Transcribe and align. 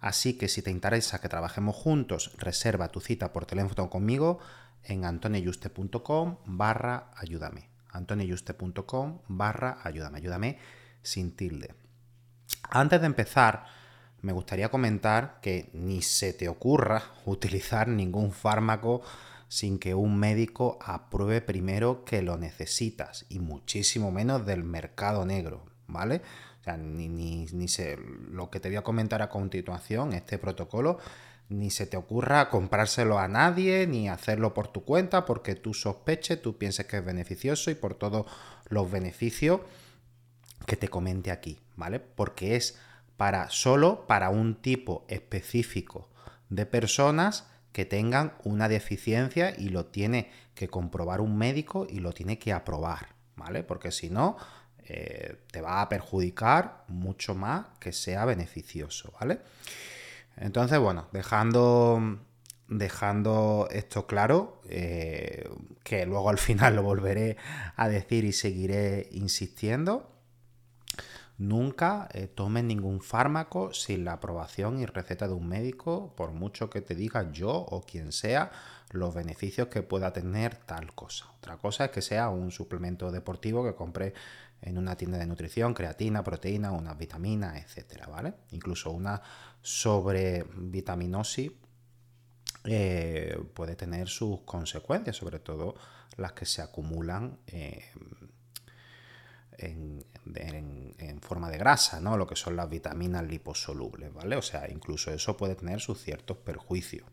Así 0.00 0.34
que 0.34 0.48
si 0.48 0.62
te 0.62 0.70
interesa 0.70 1.20
que 1.20 1.28
trabajemos 1.28 1.76
juntos, 1.76 2.32
reserva 2.38 2.88
tu 2.88 3.00
cita 3.00 3.32
por 3.32 3.46
teléfono 3.46 3.90
conmigo 3.90 4.38
en 4.84 5.04
antoniayuste.com 5.04 6.38
barra 6.46 7.10
ayúdame. 7.16 7.68
antoniayuste.com 7.90 9.20
barra 9.28 9.78
ayúdame. 9.82 10.18
Ayúdame 10.18 10.58
sin 11.02 11.36
tilde. 11.36 11.74
Antes 12.70 13.00
de 13.00 13.06
empezar, 13.06 13.66
me 14.22 14.32
gustaría 14.32 14.70
comentar 14.70 15.40
que 15.40 15.70
ni 15.72 16.02
se 16.02 16.32
te 16.32 16.48
ocurra 16.48 17.02
utilizar 17.24 17.88
ningún 17.88 18.32
fármaco 18.32 19.02
sin 19.48 19.78
que 19.78 19.94
un 19.94 20.16
médico 20.16 20.78
apruebe 20.80 21.40
primero 21.40 22.04
que 22.04 22.22
lo 22.22 22.36
necesitas 22.36 23.26
y 23.28 23.40
muchísimo 23.40 24.12
menos 24.12 24.46
del 24.46 24.62
mercado 24.62 25.26
negro, 25.26 25.66
¿vale? 25.88 26.22
O 26.60 26.62
sea, 26.62 26.76
ni, 26.76 27.08
ni, 27.08 27.46
lo 28.30 28.50
que 28.50 28.60
te 28.60 28.68
voy 28.68 28.76
a 28.76 28.82
comentar 28.82 29.22
a 29.22 29.30
continuación, 29.30 30.12
este 30.12 30.38
protocolo, 30.38 30.98
ni 31.48 31.70
se 31.70 31.86
te 31.86 31.96
ocurra 31.96 32.50
comprárselo 32.50 33.18
a 33.18 33.28
nadie, 33.28 33.86
ni 33.86 34.08
hacerlo 34.08 34.54
por 34.54 34.68
tu 34.68 34.84
cuenta, 34.84 35.24
porque 35.24 35.54
tú 35.54 35.74
sospeches, 35.74 36.40
tú 36.40 36.58
pienses 36.58 36.86
que 36.86 36.98
es 36.98 37.04
beneficioso 37.04 37.70
y 37.70 37.74
por 37.74 37.94
todos 37.94 38.26
los 38.68 38.90
beneficios 38.90 39.60
que 40.66 40.76
te 40.76 40.88
comente 40.88 41.30
aquí, 41.30 41.58
¿vale? 41.76 41.98
Porque 41.98 42.56
es 42.56 42.78
para 43.16 43.50
solo 43.50 44.06
para 44.06 44.30
un 44.30 44.54
tipo 44.54 45.04
específico 45.08 46.08
de 46.50 46.66
personas 46.66 47.46
que 47.72 47.84
tengan 47.84 48.34
una 48.44 48.68
deficiencia 48.68 49.54
y 49.56 49.70
lo 49.70 49.86
tiene 49.86 50.30
que 50.54 50.68
comprobar 50.68 51.20
un 51.20 51.36
médico 51.36 51.86
y 51.88 52.00
lo 52.00 52.12
tiene 52.12 52.38
que 52.38 52.52
aprobar, 52.52 53.08
¿vale? 53.36 53.62
Porque 53.62 53.90
si 53.90 54.10
no, 54.10 54.36
eh, 54.92 55.36
te 55.52 55.60
va 55.60 55.82
a 55.82 55.88
perjudicar 55.88 56.82
mucho 56.88 57.36
más 57.36 57.66
que 57.78 57.92
sea 57.92 58.24
beneficioso, 58.24 59.12
¿vale? 59.20 59.38
Entonces, 60.36 60.80
bueno, 60.80 61.06
dejando, 61.12 62.18
dejando 62.66 63.68
esto 63.70 64.08
claro, 64.08 64.60
eh, 64.68 65.48
que 65.84 66.06
luego 66.06 66.28
al 66.28 66.38
final 66.38 66.74
lo 66.74 66.82
volveré 66.82 67.36
a 67.76 67.88
decir 67.88 68.24
y 68.24 68.32
seguiré 68.32 69.08
insistiendo, 69.12 70.10
nunca 71.38 72.08
eh, 72.12 72.26
tomen 72.26 72.66
ningún 72.66 73.00
fármaco 73.00 73.72
sin 73.72 74.04
la 74.04 74.14
aprobación 74.14 74.80
y 74.80 74.86
receta 74.86 75.28
de 75.28 75.34
un 75.34 75.46
médico, 75.46 76.14
por 76.16 76.32
mucho 76.32 76.68
que 76.68 76.80
te 76.80 76.96
diga 76.96 77.30
yo 77.30 77.52
o 77.52 77.82
quien 77.82 78.10
sea 78.10 78.50
los 78.90 79.14
beneficios 79.14 79.68
que 79.68 79.82
pueda 79.82 80.12
tener 80.12 80.56
tal 80.56 80.92
cosa. 80.94 81.26
Otra 81.38 81.58
cosa 81.58 81.84
es 81.84 81.90
que 81.92 82.02
sea 82.02 82.28
un 82.28 82.50
suplemento 82.50 83.12
deportivo 83.12 83.64
que 83.64 83.76
compre 83.76 84.14
en 84.62 84.78
una 84.78 84.96
tienda 84.96 85.18
de 85.18 85.26
nutrición, 85.26 85.74
creatina, 85.74 86.22
proteína, 86.22 86.72
unas 86.72 86.96
vitaminas, 86.98 87.56
etcétera, 87.56 88.06
¿vale? 88.06 88.34
Incluso 88.50 88.90
una 88.90 89.20
sobrevitaminosis 89.62 91.52
eh, 92.64 93.42
puede 93.54 93.74
tener 93.76 94.08
sus 94.08 94.40
consecuencias, 94.40 95.16
sobre 95.16 95.38
todo 95.38 95.74
las 96.16 96.32
que 96.32 96.44
se 96.44 96.60
acumulan 96.60 97.38
eh, 97.46 97.84
en, 99.56 100.04
en, 100.98 101.20
forma 101.20 101.50
de 101.50 101.58
grasa, 101.58 102.00
¿no? 102.00 102.16
Lo 102.16 102.26
que 102.26 102.36
son 102.36 102.56
las 102.56 102.68
vitaminas 102.68 103.24
liposolubles, 103.24 104.12
¿vale? 104.12 104.36
O 104.36 104.42
sea, 104.42 104.70
incluso 104.70 105.10
eso 105.10 105.36
puede 105.36 105.54
tener 105.54 105.80
sus 105.80 106.02
ciertos 106.02 106.36
perjuicios. 106.38 107.06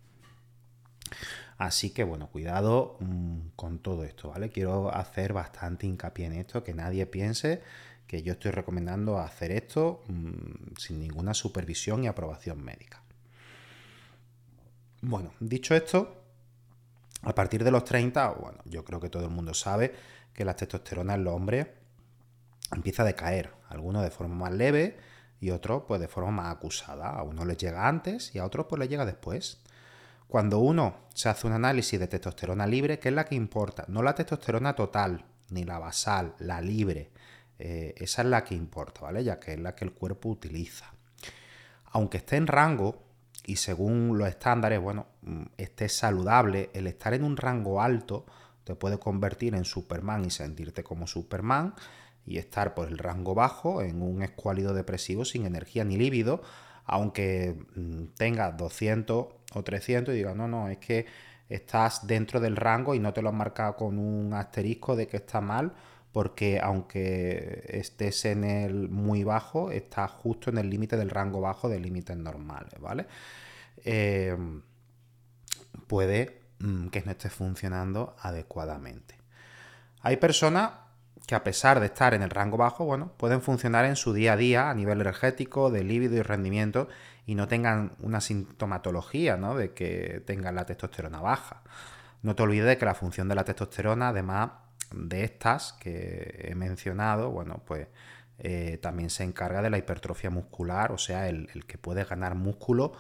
Así 1.58 1.90
que 1.90 2.04
bueno, 2.04 2.28
cuidado 2.28 2.98
mm, 3.00 3.50
con 3.56 3.80
todo 3.80 4.04
esto, 4.04 4.30
¿vale? 4.30 4.50
Quiero 4.50 4.94
hacer 4.94 5.34
bastante 5.34 5.88
hincapié 5.88 6.26
en 6.26 6.34
esto, 6.34 6.64
que 6.64 6.74
nadie 6.74 7.06
piense 7.06 7.62
que 8.06 8.24
yo 8.24 8.34
estoy 8.34 8.52
recomendando 8.52 9.20
hacer 9.20 9.52
esto 9.52 10.04
mm, 10.08 10.76
sin 10.78 11.00
ninguna 11.00 11.34
supervisión 11.34 12.04
y 12.04 12.08
aprobación 12.08 12.64
médica. 12.64 13.02
Bueno, 15.02 15.34
dicho 15.40 15.76
esto, 15.76 16.24
a 17.24 17.34
partir 17.36 17.64
de 17.64 17.72
los 17.72 17.84
30, 17.84 18.30
bueno, 18.32 18.60
yo 18.66 18.84
creo 18.86 19.00
que 19.00 19.10
todo 19.10 19.26
el 19.26 19.32
mundo 19.32 19.54
sabe 19.54 19.94
que 20.34 20.46
la 20.46 20.56
testosterona 20.56 21.16
en 21.16 21.24
los 21.24 21.34
hombres 21.34 21.68
empieza 22.72 23.04
a 23.04 23.06
decaer, 23.06 23.52
algunos 23.70 24.04
de 24.04 24.12
forma 24.12 24.36
más 24.36 24.54
leve 24.54 24.98
y 25.40 25.52
otros 25.52 25.84
pues 25.88 26.00
de 26.00 26.08
forma 26.08 26.32
más 26.32 26.56
acusada. 26.56 27.10
A 27.10 27.24
unos 27.24 27.46
les 27.46 27.58
llega 27.58 27.88
antes 27.88 28.34
y 28.36 28.40
a 28.40 28.46
otros 28.46 28.68
pues 28.70 28.80
les 28.80 28.90
llega 28.90 29.06
después. 29.06 29.60
Cuando 30.28 30.60
uno 30.60 31.08
se 31.14 31.30
hace 31.30 31.48
un 31.48 31.54
análisis 31.54 32.00
de 32.00 32.08
testosterona 32.08 32.68
libre, 32.68 33.00
¿qué 33.00 33.10
es 33.10 33.16
la 33.16 33.26
que 33.26 33.36
importa? 33.36 33.86
No 33.88 34.04
la 34.04 34.14
testosterona 34.14 34.76
total, 34.76 35.26
ni 35.50 35.64
la 35.64 35.80
basal, 35.80 36.36
la 36.40 36.60
libre. 36.60 37.12
Eh, 37.60 37.96
esa 37.98 38.24
es 38.24 38.28
la 38.28 38.44
que 38.44 38.54
importa, 38.54 39.02
¿vale? 39.02 39.24
Ya 39.24 39.40
que 39.40 39.54
es 39.54 39.60
la 39.60 39.74
que 39.74 39.86
el 39.86 39.94
cuerpo 39.94 40.30
utiliza. 40.30 40.94
Aunque 41.86 42.18
esté 42.18 42.36
en 42.36 42.48
rango 42.48 43.04
y 43.46 43.56
según 43.56 44.18
los 44.18 44.28
estándares, 44.28 44.82
bueno, 44.82 45.08
mm, 45.22 45.44
esté 45.58 45.88
saludable, 45.88 46.70
el 46.74 46.88
estar 46.88 47.14
en 47.14 47.24
un 47.24 47.38
rango 47.38 47.82
alto 47.82 48.26
te 48.66 48.76
puede 48.76 49.00
convertir 49.00 49.56
en 49.56 49.64
Superman 49.64 50.26
y 50.26 50.30
sentirte 50.30 50.84
como 50.84 51.08
Superman 51.08 51.74
y 52.26 52.38
estar 52.38 52.74
por 52.76 52.90
el 52.90 52.98
rango 52.98 53.34
bajo 53.34 53.82
en 53.82 54.02
un 54.02 54.22
escuálido 54.22 54.74
depresivo 54.74 55.24
sin 55.24 55.46
energía 55.46 55.86
ni 55.86 55.96
líbido, 55.96 56.42
aunque 56.86 57.58
mm, 57.76 58.08
tenga 58.18 58.52
200 58.52 59.37
o 59.54 59.64
300 59.64 60.14
y 60.14 60.18
diga, 60.18 60.34
no, 60.34 60.48
no, 60.48 60.70
es 60.70 60.78
que 60.78 61.06
estás 61.50 62.06
dentro 62.06 62.40
del 62.40 62.56
rango 62.56 62.96
y 62.96 63.00
no 63.00 63.14
te 63.14 63.22
lo 63.22 63.30
han 63.30 63.38
marcado 63.38 63.76
con 63.76 63.98
un 63.98 64.34
asterisco 64.34 64.96
de 64.96 65.08
que 65.08 65.18
está 65.18 65.42
mal, 65.42 65.74
porque 66.12 66.60
aunque 66.62 67.64
estés 67.68 68.26
en 68.26 68.44
el 68.44 68.90
muy 68.90 69.24
bajo, 69.24 69.72
estás 69.72 70.12
justo 70.12 70.50
en 70.50 70.58
el 70.58 70.70
límite 70.70 70.98
del 70.98 71.10
rango 71.10 71.42
bajo 71.42 71.70
de 71.70 71.80
límites 71.80 72.18
normales, 72.18 72.80
¿vale? 72.80 73.06
Em, 73.84 74.62
puede 75.88 76.42
mm, 76.60 76.88
que 76.88 77.02
no 77.02 77.12
esté 77.12 77.30
funcionando 77.30 78.16
adecuadamente. 78.20 79.16
Hay 80.02 80.18
personas 80.18 80.72
que 81.28 81.36
a 81.36 81.44
pesar 81.44 81.82
de 81.82 81.88
estar 81.88 82.14
en 82.14 82.24
el 82.24 82.30
rango 82.30 82.56
bajo, 82.56 82.86
bueno, 82.86 83.12
pueden 83.18 83.42
funcionar 83.42 83.84
en 83.84 83.98
su 83.98 84.14
día 84.14 84.34
a 84.34 84.38
día 84.38 84.70
a 84.70 84.74
nivel 84.74 85.02
energético, 85.02 85.70
de 85.70 85.84
líbido 85.84 86.16
y 86.16 86.22
rendimiento 86.22 86.88
y 87.26 87.36
no 87.36 87.50
tengan 87.50 87.92
una 88.00 88.22
sintomatología, 88.22 89.36
¿no? 89.36 89.54
De 89.54 89.74
que 89.74 90.24
tengan 90.26 90.56
la 90.56 90.66
testosterona 90.66 91.20
baja. 91.20 91.64
No 92.22 92.34
te 92.34 92.44
olvides 92.44 92.66
de 92.66 92.78
que 92.78 92.86
la 92.86 92.96
función 92.96 93.28
de 93.28 93.36
la 93.36 93.44
testosterona, 93.44 94.10
además 94.10 94.52
de 94.94 95.26
estas 95.26 95.74
que 95.74 96.48
he 96.50 96.56
mencionado, 96.56 97.30
bueno, 97.30 97.62
pues 97.66 97.90
eh, 98.40 98.80
también 98.82 99.10
se 99.10 99.26
encarga 99.26 99.62
de 99.62 99.70
la 99.70 99.78
hipertrofia 99.78 100.30
muscular, 100.30 100.94
o 100.94 100.98
sea, 100.98 101.28
el, 101.28 101.50
el 101.54 101.66
que 101.66 101.78
puedes 101.78 102.08
ganar 102.08 102.36
músculo 102.36 102.94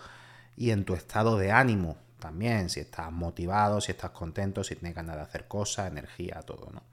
y 0.57 0.71
en 0.71 0.83
tu 0.83 0.95
estado 0.95 1.37
de 1.37 1.53
ánimo 1.53 1.95
también, 2.19 2.69
si 2.69 2.81
estás 2.81 3.09
motivado, 3.09 3.79
si 3.79 3.93
estás 3.93 4.11
contento, 4.11 4.65
si 4.65 4.75
tienes 4.75 4.95
ganas 4.95 5.15
de 5.15 5.21
hacer 5.21 5.47
cosas, 5.47 5.89
energía, 5.89 6.41
todo, 6.45 6.69
¿no? 6.73 6.83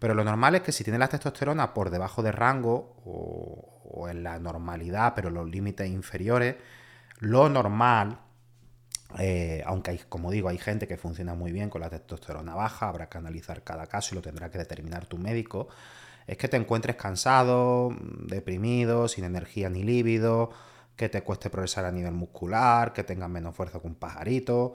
Pero 0.00 0.14
lo 0.14 0.24
normal 0.24 0.56
es 0.56 0.62
que 0.62 0.72
si 0.72 0.82
tienes 0.82 0.98
la 0.98 1.08
testosterona 1.08 1.74
por 1.74 1.90
debajo 1.90 2.22
de 2.22 2.32
rango 2.32 2.96
o, 3.04 4.08
en 4.08 4.24
la 4.24 4.38
normalidad, 4.38 5.12
pero 5.14 5.28
los 5.30 5.48
límites 5.48 5.88
inferiores, 5.88 6.56
lo 7.18 7.50
normal, 7.50 8.18
eh, 9.18 9.62
aunque 9.66 9.90
hay, 9.90 10.00
como 10.08 10.30
digo, 10.30 10.48
hay 10.48 10.56
gente 10.56 10.88
que 10.88 10.96
funciona 10.96 11.34
muy 11.34 11.52
bien 11.52 11.68
con 11.68 11.82
la 11.82 11.90
testosterona 11.90 12.54
baja, 12.54 12.88
habrá 12.88 13.10
que 13.10 13.18
analizar 13.18 13.62
cada 13.62 13.86
caso 13.86 14.14
y 14.14 14.16
lo 14.16 14.22
tendrá 14.22 14.50
que 14.50 14.56
determinar 14.56 15.04
tu 15.04 15.18
médico, 15.18 15.68
es 16.26 16.38
que 16.38 16.48
te 16.48 16.56
encuentres 16.56 16.96
cansado, 16.96 17.94
deprimido, 18.26 19.06
sin 19.06 19.24
energía 19.24 19.68
ni 19.68 19.82
líbido, 19.82 20.50
que 20.96 21.10
te 21.10 21.22
cueste 21.22 21.50
progresar 21.50 21.84
a 21.84 21.92
nivel 21.92 22.12
muscular, 22.12 22.94
que 22.94 23.04
tengas 23.04 23.28
menos 23.28 23.54
fuerza 23.54 23.80
que 23.80 23.86
un 23.86 23.96
pajarito. 23.96 24.74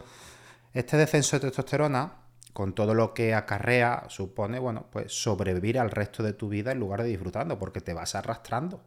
Este 0.74 0.98
descenso 0.98 1.38
de 1.38 1.48
testosterona, 1.48 2.25
con 2.55 2.73
todo 2.73 2.93
lo 2.93 3.13
que 3.13 3.33
acarrea, 3.33 4.05
supone, 4.07 4.59
bueno, 4.59 4.85
pues 4.89 5.11
sobrevivir 5.11 5.77
al 5.77 5.91
resto 5.91 6.23
de 6.23 6.31
tu 6.31 6.47
vida 6.47 6.71
en 6.71 6.79
lugar 6.79 7.03
de 7.03 7.09
disfrutando, 7.09 7.59
porque 7.59 7.81
te 7.81 7.93
vas 7.93 8.15
arrastrando. 8.15 8.79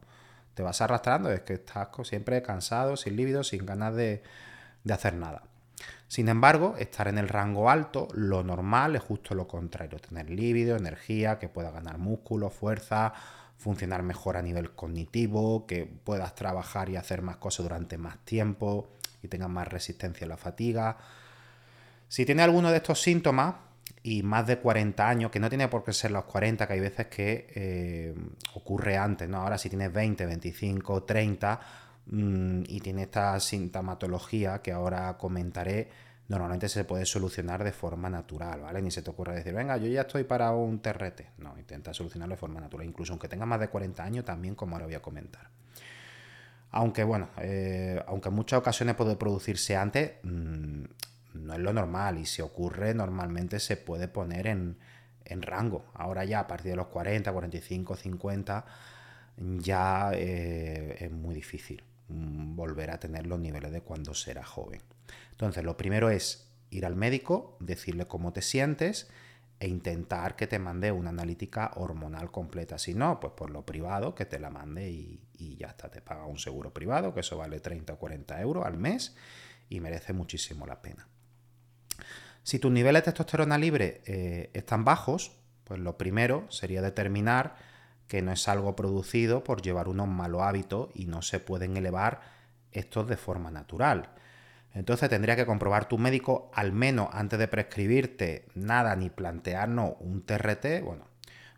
Te 0.55 0.63
vas 0.63 0.81
arrastrando, 0.81 1.31
es 1.31 1.41
que 1.41 1.53
estás 1.53 1.89
siempre 2.03 2.41
cansado, 2.41 2.97
sin 2.97 3.15
líbido, 3.15 3.43
sin 3.43 3.67
ganas 3.67 3.93
de, 3.93 4.23
de 4.83 4.93
hacer 4.93 5.13
nada. 5.13 5.43
Sin 6.07 6.29
embargo, 6.29 6.77
estar 6.79 7.07
en 7.09 7.19
el 7.19 7.27
rango 7.29 7.69
alto, 7.69 8.07
lo 8.15 8.43
normal 8.43 8.95
es 8.95 9.03
justo 9.03 9.35
lo 9.35 9.47
contrario, 9.47 9.99
tener 9.99 10.31
líbido, 10.31 10.75
energía, 10.75 11.37
que 11.37 11.47
puedas 11.47 11.71
ganar 11.71 11.99
músculo, 11.99 12.49
fuerza, 12.49 13.13
funcionar 13.55 14.01
mejor 14.01 14.35
a 14.35 14.41
nivel 14.41 14.71
cognitivo, 14.71 15.67
que 15.67 15.85
puedas 15.85 16.33
trabajar 16.33 16.89
y 16.89 16.95
hacer 16.95 17.21
más 17.21 17.37
cosas 17.37 17.65
durante 17.65 17.99
más 17.99 18.17
tiempo 18.25 18.89
y 19.21 19.27
tengas 19.27 19.49
más 19.49 19.67
resistencia 19.67 20.25
a 20.25 20.29
la 20.29 20.37
fatiga. 20.37 20.97
Si 22.09 22.25
tienes 22.25 22.43
alguno 22.43 22.71
de 22.71 22.77
estos 22.77 23.01
síntomas 23.01 23.55
y 24.01 24.23
más 24.23 24.47
de 24.47 24.57
40 24.57 25.07
años, 25.07 25.31
que 25.31 25.39
no 25.39 25.47
tiene 25.47 25.67
por 25.67 25.83
qué 25.83 25.93
ser 25.93 26.09
los 26.09 26.23
40, 26.25 26.67
que 26.67 26.73
hay 26.73 26.79
veces 26.79 27.05
que 27.05 27.47
eh, 27.55 28.15
ocurre 28.55 28.97
antes, 28.97 29.29
¿no? 29.29 29.37
Ahora 29.37 29.59
si 29.59 29.69
tienes 29.69 29.93
20, 29.93 30.25
25, 30.25 31.03
30 31.03 31.59
y 32.11 32.79
tiene 32.79 33.03
esta 33.03 33.39
sintomatología 33.39 34.63
que 34.63 34.71
ahora 34.71 35.15
comentaré, 35.17 35.87
normalmente 36.27 36.67
se 36.67 36.83
puede 36.83 37.05
solucionar 37.05 37.63
de 37.63 37.71
forma 37.71 38.09
natural, 38.09 38.61
¿vale? 38.61 38.81
Ni 38.81 38.89
se 38.89 39.03
te 39.03 39.11
ocurra 39.11 39.35
decir, 39.35 39.53
venga, 39.53 39.77
yo 39.77 39.87
ya 39.87 40.01
estoy 40.01 40.23
para 40.23 40.51
un 40.51 40.79
terrete. 40.79 41.29
No, 41.37 41.55
intenta 41.59 41.93
solucionarlo 41.93 42.33
de 42.33 42.39
forma 42.39 42.59
natural, 42.59 42.87
incluso 42.87 43.13
aunque 43.13 43.27
tenga 43.27 43.45
más 43.45 43.59
de 43.59 43.67
40 43.67 44.03
años, 44.03 44.25
también 44.25 44.55
como 44.55 44.75
ahora 44.75 44.85
voy 44.85 44.95
a 44.95 45.01
comentar. 45.01 45.47
Aunque 46.71 47.03
bueno, 47.03 47.29
eh, 47.37 48.03
aunque 48.07 48.29
en 48.29 48.35
muchas 48.35 48.57
ocasiones 48.57 48.95
puede 48.95 49.15
producirse 49.15 49.75
antes, 49.75 50.13
mm, 50.23 50.83
no 51.33 51.53
es 51.53 51.59
lo 51.59 51.73
normal 51.73 52.17
y 52.17 52.25
si 52.25 52.41
ocurre 52.41 52.93
normalmente 52.93 53.59
se 53.59 53.77
puede 53.77 54.07
poner 54.07 54.47
en, 54.47 54.77
rango. 55.41 55.85
Ahora 55.93 56.25
ya 56.25 56.39
a 56.39 56.47
partir 56.47 56.71
de 56.71 56.77
los 56.77 56.87
40, 56.87 57.31
45, 57.31 57.95
50 57.95 58.65
ya 59.57 60.11
eh, 60.13 60.97
es 60.99 61.11
muy 61.11 61.35
difícil. 61.35 61.83
Mm, 62.09 62.55
volver 62.55 62.89
a 62.89 62.99
tener 62.99 63.27
los 63.27 63.39
niveles 63.39 63.71
de 63.71 63.81
cuando 63.81 64.13
será 64.15 64.43
joven. 64.43 64.81
Entonces, 65.31 65.63
lo 65.63 65.77
primero 65.77 66.09
es 66.09 66.51
ir 66.71 66.85
al 66.85 66.95
médico, 66.95 67.55
decirle 67.59 68.05
cómo 68.05 68.33
te 68.33 68.41
sientes 68.41 69.09
e 69.59 69.67
intentar 69.67 70.35
que 70.35 70.47
te 70.47 70.57
mande 70.57 70.91
una 70.91 71.09
analítica 71.09 71.71
hormonal 71.75 72.31
completa. 72.31 72.79
Si 72.79 72.93
no, 72.93 73.19
pues 73.19 73.33
por 73.33 73.51
lo 73.51 73.65
privado, 73.65 74.15
que 74.15 74.25
te 74.25 74.39
la 74.39 74.49
mande 74.49 74.89
y, 74.89 75.19
ya 75.57 75.67
está. 75.67 75.89
Te 75.89 76.01
paga 76.01 76.25
un 76.25 76.39
seguro 76.39 76.73
privado, 76.73 77.13
que 77.13 77.19
eso 77.19 77.37
vale 77.37 77.59
30 77.59 77.93
o 77.93 77.99
40 77.99 78.41
euros 78.41 78.65
al 78.65 78.77
mes 78.77 79.15
y 79.69 79.79
merece 79.79 80.13
muchísimo 80.13 80.65
la 80.65 80.81
pena. 80.81 81.07
Si 82.49 82.57
tus 82.57 82.71
niveles 82.71 83.03
de 83.03 83.11
testosterona 83.11 83.59
libre 83.59 84.01
eh, 84.07 84.49
están 84.55 84.83
bajos, 84.83 85.33
pues 85.65 85.79
lo 85.79 85.99
primero 85.99 86.47
sería 86.49 86.81
determinar 86.81 87.57
que 88.07 88.23
no 88.23 88.31
es 88.31 88.47
algo 88.47 88.75
producido 88.75 89.43
por 89.43 89.61
llevar 89.61 89.87
unos 89.87 90.07
malos 90.07 90.41
hábitos 90.41 90.89
y 90.95 91.05
no 91.05 91.21
se 91.21 91.39
pueden 91.39 91.77
elevar 91.77 92.21
estos 92.71 93.07
de 93.07 93.17
forma 93.17 93.51
natural. 93.51 94.09
Entonces 94.73 95.11
tendría 95.11 95.35
que 95.35 95.45
comprobar 95.45 95.87
tu 95.87 95.99
médico 95.99 96.49
al 96.55 96.71
menos 96.71 97.09
antes 97.11 97.37
de 97.37 97.47
prescribirte 97.47 98.47
nada 98.55 98.95
ni 98.95 99.11
plantearnos 99.11 99.97
un 99.99 100.25
TRT. 100.25 100.81
Bueno, 100.83 101.05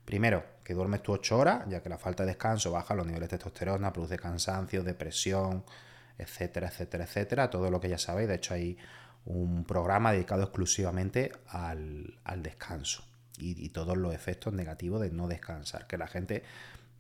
primero 0.03 0.43
que 0.61 0.73
duermes 0.73 1.03
tú 1.03 1.13
8 1.13 1.37
horas, 1.37 1.63
ya 1.69 1.81
que 1.81 1.87
la 1.87 1.99
falta 1.99 2.23
de 2.23 2.31
descanso 2.31 2.69
baja 2.69 2.95
los 2.95 3.05
niveles 3.07 3.29
de 3.29 3.37
testosterona, 3.37 3.93
produce 3.93 4.17
cansancio, 4.17 4.83
depresión, 4.83 5.63
etcétera, 6.17 6.67
etcétera, 6.67 7.05
etcétera. 7.05 7.49
Todo 7.49 7.71
lo 7.71 7.79
que 7.79 7.87
ya 7.87 7.97
sabéis. 7.97 8.27
De 8.27 8.35
hecho, 8.35 8.55
hay 8.55 8.77
un 9.25 9.63
programa 9.65 10.11
dedicado 10.11 10.43
exclusivamente 10.43 11.31
al, 11.47 12.17
al 12.23 12.41
descanso 12.41 13.03
y, 13.41 13.69
todos 13.69 13.97
los 13.97 14.13
efectos 14.13 14.53
negativos 14.53 15.01
de 15.01 15.09
no 15.09 15.27
descansar, 15.27 15.87
que 15.87 15.97
la 15.97 16.07
gente 16.07 16.43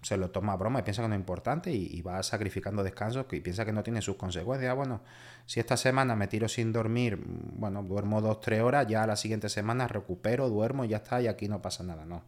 se 0.01 0.17
lo 0.17 0.31
toma 0.31 0.53
a 0.53 0.55
broma 0.55 0.79
y 0.79 0.83
piensa 0.83 1.03
que 1.03 1.07
no 1.07 1.13
es 1.13 1.19
importante 1.19 1.71
y, 1.71 2.01
va 2.01 2.21
sacrificando 2.23 2.83
descansos 2.83 3.25
y 3.31 3.39
piensa 3.39 3.65
que 3.65 3.73
no 3.73 3.83
tiene 3.83 4.01
sus 4.01 4.15
consecuencias. 4.15 4.75
Bueno, 4.75 5.01
si 5.45 5.59
esta 5.59 5.77
semana 5.77 6.15
me 6.15 6.27
tiro 6.27 6.47
sin 6.47 6.73
dormir, 6.73 7.19
bueno, 7.23 7.83
duermo 7.83 8.21
dos, 8.21 8.41
tres 8.41 8.61
horas, 8.61 8.87
ya 8.87 9.05
la 9.05 9.15
siguiente 9.15 9.49
semana 9.49 9.87
recupero, 9.87 10.49
duermo 10.49 10.85
y 10.85 10.89
ya 10.89 10.97
está, 10.97 11.21
y 11.21 11.27
aquí 11.27 11.47
no 11.47 11.61
pasa 11.61 11.83
nada, 11.83 12.05
no. 12.05 12.23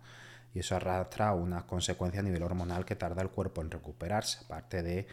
Y 0.54 0.60
eso 0.60 0.76
arrastra 0.76 1.34
unas 1.34 1.64
consecuencias 1.64 2.22
a 2.22 2.24
nivel 2.24 2.44
hormonal 2.44 2.86
que 2.86 2.96
tarda 2.96 3.24
el 3.24 3.30
cuerpo 3.30 3.62
en 3.62 3.72
recuperarse, 3.72 4.40
aparte 4.46 4.84
de 4.84 5.08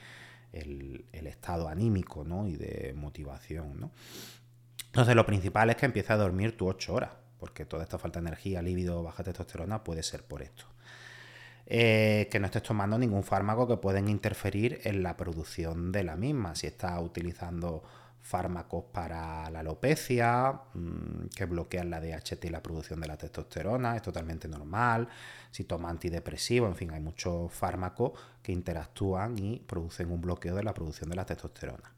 el, 0.53 1.07
estado 1.13 1.69
anímico 1.69 2.25
¿no? 2.25 2.47
y 2.47 2.57
de 2.57 2.93
motivación. 2.95 3.81
¿no? 3.81 3.91
Entonces 4.87 5.15
lo 5.15 5.27
principal 5.27 5.71
es 5.71 5.77
que 5.77 5.87
empiece 5.87 6.13
a 6.13 6.17
dormir 6.17 6.57
tú 6.57 6.69
ocho 6.69 6.95
horas 6.95 7.11
porque 7.41 7.65
toda 7.65 7.83
esta 7.83 7.99
falta 7.99 8.21
de 8.21 8.29
energía, 8.29 8.63
líbido, 8.63 9.03
baja 9.03 9.25
testosterona 9.25 9.83
puede 9.83 10.03
ser 10.03 10.23
por 10.23 10.43
esto. 10.43 10.67
Eh, 11.67 12.29
que 12.31 12.39
no 12.39 12.47
estés 12.47 12.63
tomando 12.63 12.99
ningún 12.99 13.23
fármaco 13.23 13.67
que 13.67 13.77
pueden 13.79 14.09
interferir 14.09 14.81
en 14.85 15.03
la 15.03 15.17
producción 15.17 15.91
de 15.91 16.05
la 16.05 16.17
misma. 16.17 16.55
Si 16.55 16.67
estás 16.67 17.01
utilizando 17.01 17.83
fármacos 18.21 18.85
para 18.93 19.49
la 19.51 19.61
alopecia, 19.61 20.61
mm, 20.75 21.29
que 21.35 21.47
bloquean 21.47 21.89
la 21.91 22.01
DHT 22.01 22.45
y 22.45 22.51
la 22.51 22.63
producción 22.63 23.01
de 23.01 23.09
la 23.09 23.17
testosterona, 23.17 23.97
es 23.97 24.03
totalmente 24.03 24.47
normal. 24.49 25.09
Si 25.51 25.65
tomas 25.65 25.93
antidepresivo, 25.93 26.67
en 26.67 26.77
fin, 26.77 26.91
hay 26.91 27.01
muchos 27.01 27.53
fármacos 27.53 28.13
que 28.43 28.53
interactúan 28.53 29.39
y 29.39 29.61
producen 29.61 30.11
un 30.13 30.21
bloqueo 30.21 30.57
de 30.57 30.65
la 30.65 30.75
producción 30.75 31.09
de 31.09 31.17
la 31.17 31.25
testosterona 31.25 31.91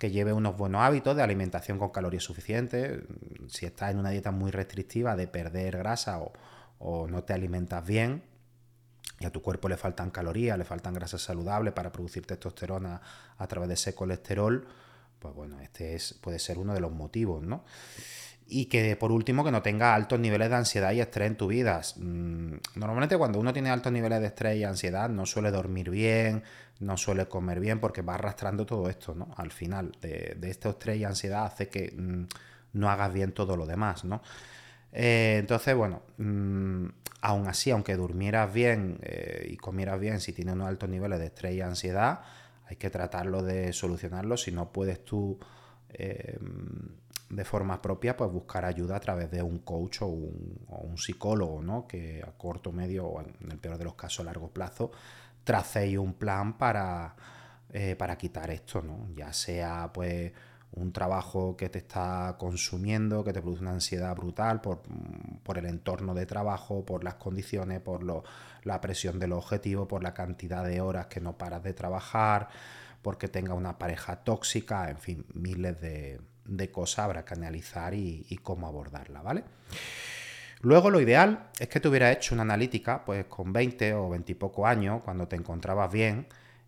que 0.00 0.10
lleve 0.10 0.32
unos 0.32 0.56
buenos 0.56 0.80
hábitos 0.80 1.14
de 1.14 1.22
alimentación 1.22 1.78
con 1.78 1.90
calorías 1.90 2.24
suficientes. 2.24 3.02
Si 3.48 3.66
estás 3.66 3.90
en 3.90 3.98
una 3.98 4.08
dieta 4.08 4.30
muy 4.30 4.50
restrictiva 4.50 5.14
de 5.14 5.28
perder 5.28 5.76
grasa 5.76 6.22
o, 6.78 7.06
no 7.06 7.22
te 7.22 7.34
alimentas 7.34 7.86
bien, 7.86 8.24
y 9.18 9.26
a 9.26 9.30
tu 9.30 9.42
cuerpo 9.42 9.68
le 9.68 9.76
faltan 9.76 10.10
calorías, 10.10 10.56
le 10.56 10.64
faltan 10.64 10.94
grasas 10.94 11.20
saludables 11.20 11.74
para 11.74 11.92
producir 11.92 12.24
testosterona 12.24 13.02
a 13.36 13.46
través 13.46 13.68
de 13.68 13.74
ese 13.74 13.94
colesterol, 13.94 14.66
pues 15.18 15.34
bueno, 15.34 15.60
este 15.60 15.94
es, 15.94 16.14
puede 16.14 16.38
ser 16.38 16.56
uno 16.56 16.72
de 16.72 16.80
los 16.80 16.92
motivos, 16.92 17.42
¿no? 17.42 17.62
Y 18.52 18.66
que 18.66 18.96
por 18.96 19.12
último 19.12 19.44
que 19.44 19.52
no 19.52 19.62
tenga 19.62 19.94
altos 19.94 20.18
niveles 20.18 20.50
de 20.50 20.56
ansiedad 20.56 20.92
y 20.92 21.00
estrés 21.00 21.28
en 21.28 21.36
tu 21.36 21.46
vida. 21.46 21.80
Mm, 21.96 22.54
normalmente 22.74 23.16
cuando 23.16 23.38
uno 23.38 23.52
tiene 23.52 23.70
altos 23.70 23.92
niveles 23.92 24.20
de 24.20 24.26
estrés 24.26 24.58
y 24.58 24.64
ansiedad 24.64 25.08
no 25.08 25.24
suele 25.24 25.52
dormir 25.52 25.88
bien, 25.88 26.42
no 26.80 26.96
suele 26.96 27.26
comer 27.26 27.60
bien 27.60 27.78
porque 27.78 28.02
va 28.02 28.14
arrastrando 28.14 28.66
todo 28.66 28.88
esto, 28.88 29.14
¿no? 29.14 29.32
Al 29.36 29.52
final 29.52 29.92
de, 30.00 30.36
este 30.42 30.68
estrés 30.68 30.98
y 30.98 31.04
ansiedad 31.04 31.44
hace 31.44 31.68
que 31.68 31.92
mm, 31.96 32.24
no 32.72 32.90
hagas 32.90 33.12
bien 33.12 33.32
todo 33.32 33.56
lo 33.56 33.66
demás, 33.66 34.04
¿no? 34.04 34.20
Eh, 34.92 35.36
entonces, 35.38 35.76
bueno, 35.76 36.02
mm, 36.18 36.86
aún 37.20 37.46
así, 37.46 37.70
aunque 37.70 37.94
durmieras 37.94 38.52
bien 38.52 38.98
eh, 39.02 39.46
y 39.50 39.56
comieras 39.56 40.00
bien, 40.00 40.20
si 40.20 40.32
tienes 40.32 40.54
unos 40.54 40.68
altos 40.68 40.88
niveles 40.88 41.20
de 41.20 41.26
estrés 41.26 41.54
y 41.54 41.60
ansiedad, 41.60 42.22
hay 42.66 42.76
que 42.76 42.90
tratarlo 42.90 43.42
de 43.42 43.72
solucionarlo. 43.72 44.36
Si 44.36 44.50
no 44.50 44.72
puedes 44.72 45.04
tú 45.04 45.38
eh, 45.92 46.38
de 47.30 47.44
forma 47.44 47.80
propia, 47.80 48.16
pues 48.16 48.30
buscar 48.30 48.64
ayuda 48.64 48.96
a 48.96 49.00
través 49.00 49.30
de 49.30 49.42
un 49.42 49.60
coach 49.60 50.02
o 50.02 50.06
un, 50.08 50.98
psicólogo, 50.98 51.62
¿no? 51.62 51.86
Que 51.86 52.22
a 52.26 52.32
corto, 52.32 52.72
medio 52.72 53.06
o 53.06 53.20
en 53.20 53.50
el 53.50 53.58
peor 53.58 53.78
de 53.78 53.84
los 53.84 53.94
casos 53.94 54.20
a 54.20 54.24
largo 54.24 54.48
plazo 54.48 54.90
tracéis 55.44 55.98
un 55.98 56.14
plan 56.14 56.58
para, 56.58 57.14
eh, 57.72 57.96
para 57.96 58.18
quitar 58.18 58.50
esto, 58.50 58.82
¿no? 58.82 59.08
Ya 59.14 59.32
sea 59.32 59.90
pues 59.92 60.32
un 60.72 60.92
trabajo 60.92 61.56
que 61.56 61.68
te 61.68 61.78
está 61.78 62.36
consumiendo, 62.38 63.24
que 63.24 63.32
te 63.32 63.40
produce 63.40 63.62
una 63.62 63.72
ansiedad 63.72 64.14
brutal 64.14 64.60
por, 64.60 64.82
el 65.58 65.66
entorno 65.66 66.14
de 66.14 66.26
trabajo, 66.26 66.84
por 66.84 67.02
las 67.02 67.14
condiciones, 67.14 67.80
por 67.80 68.04
la 68.62 68.80
presión 68.80 69.18
del 69.18 69.32
objetivo, 69.32 69.88
por 69.88 70.02
la 70.02 70.14
cantidad 70.14 70.64
de 70.64 70.80
horas 70.80 71.06
que 71.06 71.20
no 71.20 71.36
paras 71.36 71.62
de 71.64 71.74
trabajar, 71.74 72.48
porque 73.02 73.28
tenga 73.28 73.54
una 73.54 73.78
pareja 73.78 74.22
tóxica, 74.22 74.90
en 74.90 74.98
fin, 74.98 75.26
miles 75.34 75.80
de, 75.80 76.20
cosas 76.70 77.00
habrá 77.00 77.24
que 77.24 77.34
analizar 77.34 77.94
y, 77.94 78.38
cómo 78.42 78.66
abordarla, 78.66 79.22
¿vale? 79.22 79.44
Luego 80.62 80.90
lo 80.90 81.00
ideal 81.00 81.48
es 81.58 81.68
que 81.68 81.80
te 81.80 81.88
hubieras 81.88 82.16
hecho 82.16 82.34
una 82.34 82.42
analítica 82.42 83.04
pues 83.04 83.24
con 83.26 83.52
20 83.52 83.94
o 83.94 84.10
20 84.10 84.32
y 84.32 84.34
poco 84.34 84.66
años, 84.66 85.02
cuando 85.02 85.26
te 85.26 85.36
encontrabas 85.36 85.90
bien, 85.90 86.26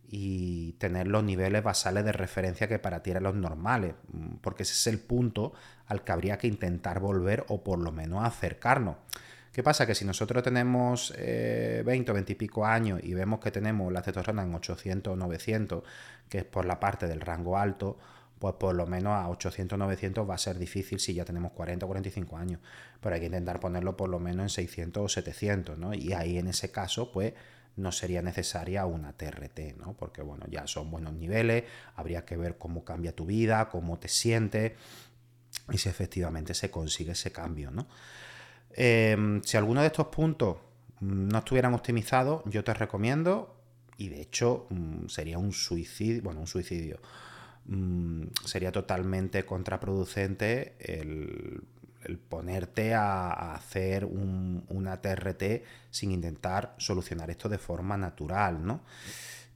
y 0.08 0.72
tener 0.74 1.06
los 1.06 1.24
niveles 1.24 1.62
basales 1.62 2.04
de 2.04 2.12
referencia 2.12 2.68
que 2.68 2.78
para 2.78 3.02
ti 3.02 3.10
eran 3.10 3.22
los 3.22 3.34
normales, 3.34 3.94
mm, 4.12 4.36
porque 4.42 4.62
ese 4.62 4.74
es 4.74 4.86
el 4.86 4.98
punto 4.98 5.52
al 5.86 6.04
que 6.04 6.12
habría 6.12 6.38
que 6.38 6.46
intentar 6.46 7.00
volver 7.00 7.44
o 7.48 7.62
por 7.64 7.78
lo 7.78 7.92
menos 7.92 8.24
acercarnos. 8.24 8.96
¿Qué 9.52 9.62
pasa? 9.62 9.86
Que 9.86 9.94
si 9.94 10.06
nosotros 10.06 10.42
tenemos 10.42 11.12
20 11.16 12.10
o 12.10 12.14
20 12.14 12.32
y 12.32 12.36
pico 12.36 12.64
años 12.64 13.00
y 13.02 13.12
vemos 13.12 13.38
que 13.38 13.50
tenemos 13.50 13.92
la 13.92 14.00
testosterona 14.00 14.42
en 14.44 14.54
800 14.54 15.12
o 15.12 15.16
900, 15.16 15.82
que 16.30 16.38
es 16.38 16.44
por 16.44 16.64
la 16.64 16.80
parte 16.80 17.06
del 17.06 17.20
rango 17.20 17.58
alto, 17.58 17.98
pues 18.42 18.56
por 18.56 18.74
lo 18.74 18.88
menos 18.88 19.12
a 19.12 19.28
800 19.28 19.78
900 19.78 20.28
va 20.28 20.34
a 20.34 20.38
ser 20.38 20.58
difícil 20.58 20.98
si 20.98 21.14
ya 21.14 21.24
tenemos 21.24 21.52
40 21.52 21.86
o 21.86 21.88
45 21.88 22.36
años. 22.36 22.58
Pero 23.00 23.14
hay 23.14 23.20
que 23.20 23.26
intentar 23.26 23.60
ponerlo 23.60 23.96
por 23.96 24.08
lo 24.08 24.18
menos 24.18 24.42
en 24.42 24.48
600 24.48 25.04
o 25.04 25.08
700, 25.08 25.78
¿no? 25.78 25.94
Y 25.94 26.12
ahí 26.12 26.38
en 26.38 26.48
ese 26.48 26.72
caso, 26.72 27.12
pues 27.12 27.34
no 27.76 27.92
sería 27.92 28.20
necesaria 28.20 28.84
una 28.84 29.12
TRT, 29.12 29.76
¿no? 29.78 29.92
Porque 29.96 30.22
bueno, 30.22 30.44
ya 30.50 30.66
son 30.66 30.90
buenos 30.90 31.12
niveles, 31.12 31.62
habría 31.94 32.24
que 32.24 32.36
ver 32.36 32.58
cómo 32.58 32.84
cambia 32.84 33.14
tu 33.14 33.26
vida, 33.26 33.68
cómo 33.68 34.00
te 34.00 34.08
sientes 34.08 34.72
y 35.72 35.78
si 35.78 35.88
efectivamente 35.88 36.52
se 36.52 36.68
consigue 36.68 37.12
ese 37.12 37.30
cambio, 37.30 37.70
¿no? 37.70 37.86
Em, 38.72 39.40
si 39.44 39.56
alguno 39.56 39.82
de 39.82 39.86
estos 39.86 40.08
puntos 40.08 40.56
mm, 40.98 41.28
no 41.28 41.38
estuvieran 41.38 41.74
optimizados, 41.74 42.42
yo 42.46 42.64
te 42.64 42.74
recomiendo, 42.74 43.54
y 43.98 44.08
de 44.08 44.20
hecho 44.20 44.66
mm, 44.70 45.06
sería 45.06 45.38
un 45.38 45.52
suicidio, 45.52 46.22
bueno, 46.22 46.40
un 46.40 46.48
suicidio, 46.48 46.98
mm, 47.66 48.11
sería 48.44 48.72
totalmente 48.72 49.44
contraproducente 49.44 50.74
el, 50.78 51.62
ponerte 52.28 52.94
a, 52.94 53.54
hacer 53.54 54.04
una 54.04 55.00
TRT 55.00 55.62
sin 55.90 56.10
intentar 56.10 56.74
solucionar 56.78 57.30
esto 57.30 57.48
de 57.48 57.58
forma 57.58 57.96
natural, 57.96 58.64
¿no? 58.66 58.80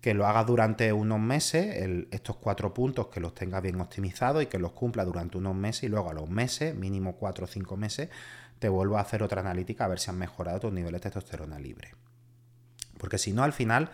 que 0.01 0.15
lo 0.15 0.25
hagas 0.27 0.47
durante 0.47 0.93
unos 0.93 1.19
meses, 1.19 2.07
estos 2.13 2.37
cuatro 2.37 2.73
puntos 2.73 3.09
que 3.09 3.19
los 3.19 3.35
tengas 3.35 3.61
bien 3.61 3.81
optimizados 3.81 4.41
y 4.41 4.47
que 4.47 4.61
los 4.61 4.71
cumpla 4.71 5.05
durante 5.05 5.37
unos 5.37 5.57
meses 5.57 5.83
y 5.83 5.89
luego 5.89 6.11
a 6.11 6.15
los 6.15 6.31
meses, 6.31 6.77
mínimo 6.77 7.17
cuatro 7.17 7.47
o 7.47 7.49
cinco 7.49 7.77
meses, 7.77 8.09
te 8.61 8.69
vuelvo 8.69 8.99
a 8.99 9.01
hacer 9.01 9.25
otra 9.25 9.41
analítica 9.41 9.85
a 9.85 9.89
ver 9.89 9.99
si 9.99 10.11
han 10.11 10.19
mejorado 10.19 10.61
tus 10.61 10.73
niveles 10.73 11.01
de 11.01 11.11
testosterona 11.11 11.59
libre. 11.59 11.95
Porque 12.99 13.19
si 13.19 13.33
no, 13.33 13.43
al 13.43 13.53
final 13.53 13.91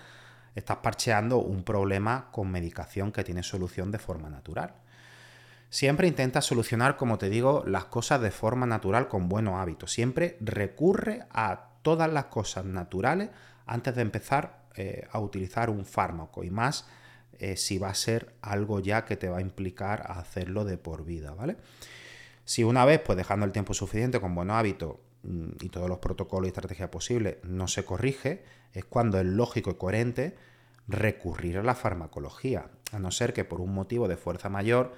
estás 0.54 0.78
parcheando 0.78 1.38
un 1.38 1.62
problema 1.62 2.28
con 2.30 2.50
medicación 2.50 3.12
que 3.12 3.24
tiene 3.24 3.42
solución 3.42 3.90
de 3.90 3.98
forma 3.98 4.28
natural. 4.28 4.74
Siempre 5.70 6.06
intenta 6.06 6.42
solucionar, 6.42 6.96
como 6.96 7.16
te 7.16 7.30
digo, 7.30 7.64
las 7.66 7.86
cosas 7.86 8.20
de 8.20 8.30
forma 8.30 8.66
natural 8.66 9.08
con 9.08 9.28
buenos 9.28 9.54
hábitos. 9.54 9.90
Siempre 9.90 10.36
recurre 10.40 11.24
a 11.30 11.70
todas 11.80 12.12
las 12.12 12.26
cosas 12.26 12.64
naturales 12.64 13.30
antes 13.66 13.94
de 13.94 14.02
empezar 14.02 14.62
eh, 14.74 15.06
a 15.10 15.18
utilizar 15.18 15.70
un 15.70 15.84
fármaco 15.86 16.44
y 16.44 16.50
más 16.50 16.86
eh, 17.38 17.56
si 17.56 17.78
va 17.78 17.88
a 17.88 17.94
ser 17.94 18.34
algo 18.42 18.80
ya 18.80 19.04
que 19.04 19.16
te 19.16 19.28
va 19.28 19.38
a 19.38 19.40
implicar 19.40 20.04
hacerlo 20.10 20.64
de 20.64 20.76
por 20.78 21.04
vida, 21.04 21.32
¿vale? 21.32 21.56
Si 22.44 22.64
una 22.64 22.84
vez, 22.84 23.00
pues 23.00 23.16
dejando 23.16 23.46
el 23.46 23.52
tiempo 23.52 23.72
suficiente 23.72 24.20
con 24.20 24.34
buenos 24.34 24.56
hábitos 24.56 24.96
y 25.24 25.68
todos 25.68 25.88
los 25.88 25.98
protocolos 25.98 26.46
y 26.46 26.48
estrategias 26.48 26.88
posibles, 26.88 27.36
no 27.44 27.68
se 27.68 27.84
corrige, 27.84 28.44
es 28.72 28.84
cuando 28.84 29.18
es 29.18 29.26
lógico 29.26 29.70
y 29.70 29.74
coherente 29.74 30.36
recurrir 30.88 31.58
a 31.58 31.62
la 31.62 31.74
farmacología, 31.74 32.70
a 32.90 32.98
no 32.98 33.10
ser 33.10 33.32
que 33.32 33.44
por 33.44 33.60
un 33.60 33.72
motivo 33.72 34.08
de 34.08 34.16
fuerza 34.16 34.48
mayor, 34.48 34.94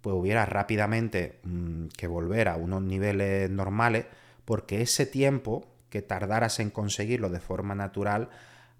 pues 0.00 0.16
hubiera 0.16 0.46
rápidamente 0.46 1.40
mm, 1.42 1.88
que 1.88 2.06
volver 2.06 2.48
a 2.48 2.56
unos 2.56 2.82
niveles 2.82 3.50
normales, 3.50 4.06
porque 4.44 4.80
ese 4.80 5.04
tiempo 5.04 5.66
que 5.90 6.02
tardaras 6.02 6.60
en 6.60 6.70
conseguirlo 6.70 7.28
de 7.28 7.40
forma 7.40 7.74
natural 7.74 8.30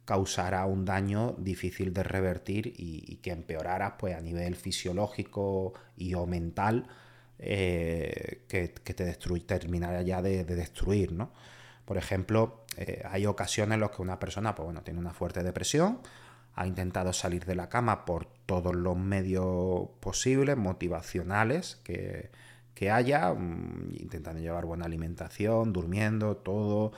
causará 0.07 0.65
un 0.65 0.87
daño 0.87 1.35
difícil 1.39 1.93
de 1.93 2.03
revertir 2.03 2.69
y, 2.69 3.05
y 3.07 3.17
que 3.17 3.33
empeorara 3.33 3.99
pues, 3.99 4.17
a 4.17 4.21
nivel 4.21 4.57
fisiológico 4.57 5.75
y 5.97 6.15
o 6.15 6.27
mental 6.27 6.87
eh, 7.43 8.43
que, 8.49 8.69
te 8.69 9.05
destruye, 9.05 9.45
terminará 9.45 10.03
ya 10.03 10.21
de, 10.21 10.45
destruir, 10.45 11.13
¿no? 11.13 11.33
Por 11.87 11.97
ejemplo, 11.97 12.65
eh, 12.77 13.03
hay 13.09 13.25
ocasiones 13.25 13.75
en 13.75 13.81
las 13.81 13.91
que 13.91 14.03
una 14.03 14.19
persona, 14.19 14.55
pues 14.55 14.67
bueno, 14.67 14.83
tiene 14.83 15.01
una 15.01 15.15
fuerte 15.15 15.43
depresión, 15.43 16.01
ha 16.55 16.67
intentado 16.67 17.15
salir 17.15 17.47
de 17.47 17.55
la 17.55 17.71
cama 17.71 18.05
por 18.05 18.27
todos 18.45 18.75
los 18.75 18.97
medios 18.97 19.89
posibles, 20.01 20.57
motivacionales 20.59 21.81
que, 21.83 22.31
haya, 22.91 23.33
mm, 23.33 23.95
intentando 23.99 24.41
llevar 24.41 24.67
buena 24.67 24.85
alimentación, 24.85 25.73
durmiendo, 25.73 26.37
todo, 26.37 26.93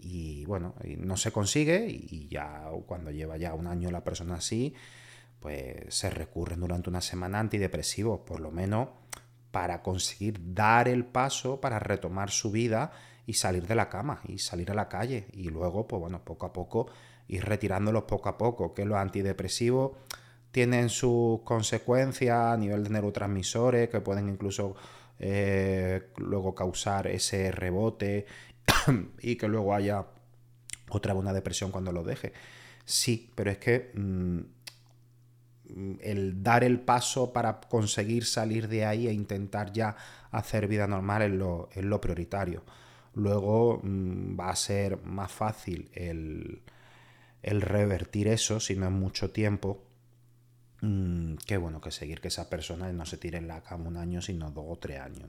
y 0.00 0.44
bueno, 0.46 0.74
no 0.98 1.16
se 1.16 1.30
consigue, 1.32 1.86
y 1.88 2.28
ya 2.28 2.64
cuando 2.86 3.10
lleva 3.12 3.36
ya 3.36 3.54
un 3.54 3.66
año 3.68 3.90
la 3.90 4.04
persona 4.04 4.36
así, 4.36 4.74
pues 5.40 5.94
se 5.94 6.10
recurren 6.10 6.60
durante 6.60 6.90
una 6.90 7.00
semana 7.00 7.38
antidepresivos, 7.40 8.20
por 8.20 8.40
lo 8.40 8.50
menos 8.50 8.88
para 9.56 9.80
conseguir 9.80 10.38
dar 10.52 10.86
el 10.86 11.06
paso 11.06 11.62
para 11.62 11.78
retomar 11.78 12.30
su 12.30 12.50
vida 12.50 12.92
y 13.24 13.32
salir 13.32 13.66
de 13.66 13.74
la 13.74 13.88
cama 13.88 14.20
y 14.28 14.36
salir 14.36 14.70
a 14.70 14.74
la 14.74 14.86
calle 14.86 15.28
y 15.32 15.44
luego, 15.48 15.88
pues 15.88 15.98
bueno, 15.98 16.22
poco 16.22 16.44
a 16.44 16.52
poco 16.52 16.88
ir 17.26 17.42
retirándolos 17.42 18.02
poco 18.02 18.28
a 18.28 18.36
poco, 18.36 18.74
que 18.74 18.84
los 18.84 18.98
antidepresivos 18.98 19.92
tienen 20.50 20.90
sus 20.90 21.40
consecuencias 21.40 22.36
a 22.36 22.58
nivel 22.58 22.84
de 22.84 22.90
neurotransmisores 22.90 23.88
que 23.88 24.02
pueden 24.02 24.28
incluso 24.28 24.76
eh, 25.18 26.10
luego 26.18 26.54
causar 26.54 27.06
ese 27.06 27.50
rebote 27.50 28.26
y 29.22 29.36
que 29.36 29.48
luego 29.48 29.74
haya 29.74 30.04
otra 30.90 31.14
una 31.14 31.32
depresión 31.32 31.70
cuando 31.70 31.92
lo 31.92 32.04
deje. 32.04 32.34
Sí, 32.84 33.32
pero 33.34 33.50
es 33.50 33.56
que 33.56 33.90
mm, 33.94 34.40
el 36.00 36.42
dar 36.42 36.64
el 36.64 36.80
paso 36.80 37.32
para 37.32 37.60
conseguir 37.60 38.24
salir 38.24 38.68
de 38.68 38.84
ahí 38.84 39.08
e 39.08 39.12
intentar 39.12 39.72
ya 39.72 39.96
hacer 40.30 40.68
vida 40.68 40.86
normal 40.86 41.22
es 41.70 41.84
lo, 41.84 42.00
prioritario. 42.00 42.62
Luego 43.14 43.80
mm, 43.82 44.38
va 44.38 44.50
a 44.50 44.56
ser 44.56 45.02
más 45.04 45.32
fácil 45.32 45.90
el, 45.94 46.62
revertir 47.42 48.28
eso 48.28 48.60
si 48.60 48.76
no 48.76 48.86
es 48.86 48.92
mucho 48.92 49.30
tiempo. 49.30 49.82
Mm, 50.82 51.36
que 51.46 51.56
bueno, 51.56 51.80
que 51.80 51.90
seguir 51.90 52.20
que 52.20 52.28
esa 52.28 52.50
persona 52.50 52.92
no 52.92 53.06
se 53.06 53.16
tire 53.16 53.38
en 53.38 53.48
la 53.48 53.62
cama 53.62 53.88
un 53.88 53.96
año, 53.96 54.20
sino 54.20 54.50
dos 54.50 54.66
o 54.68 54.76
tres 54.76 55.00
años. 55.00 55.28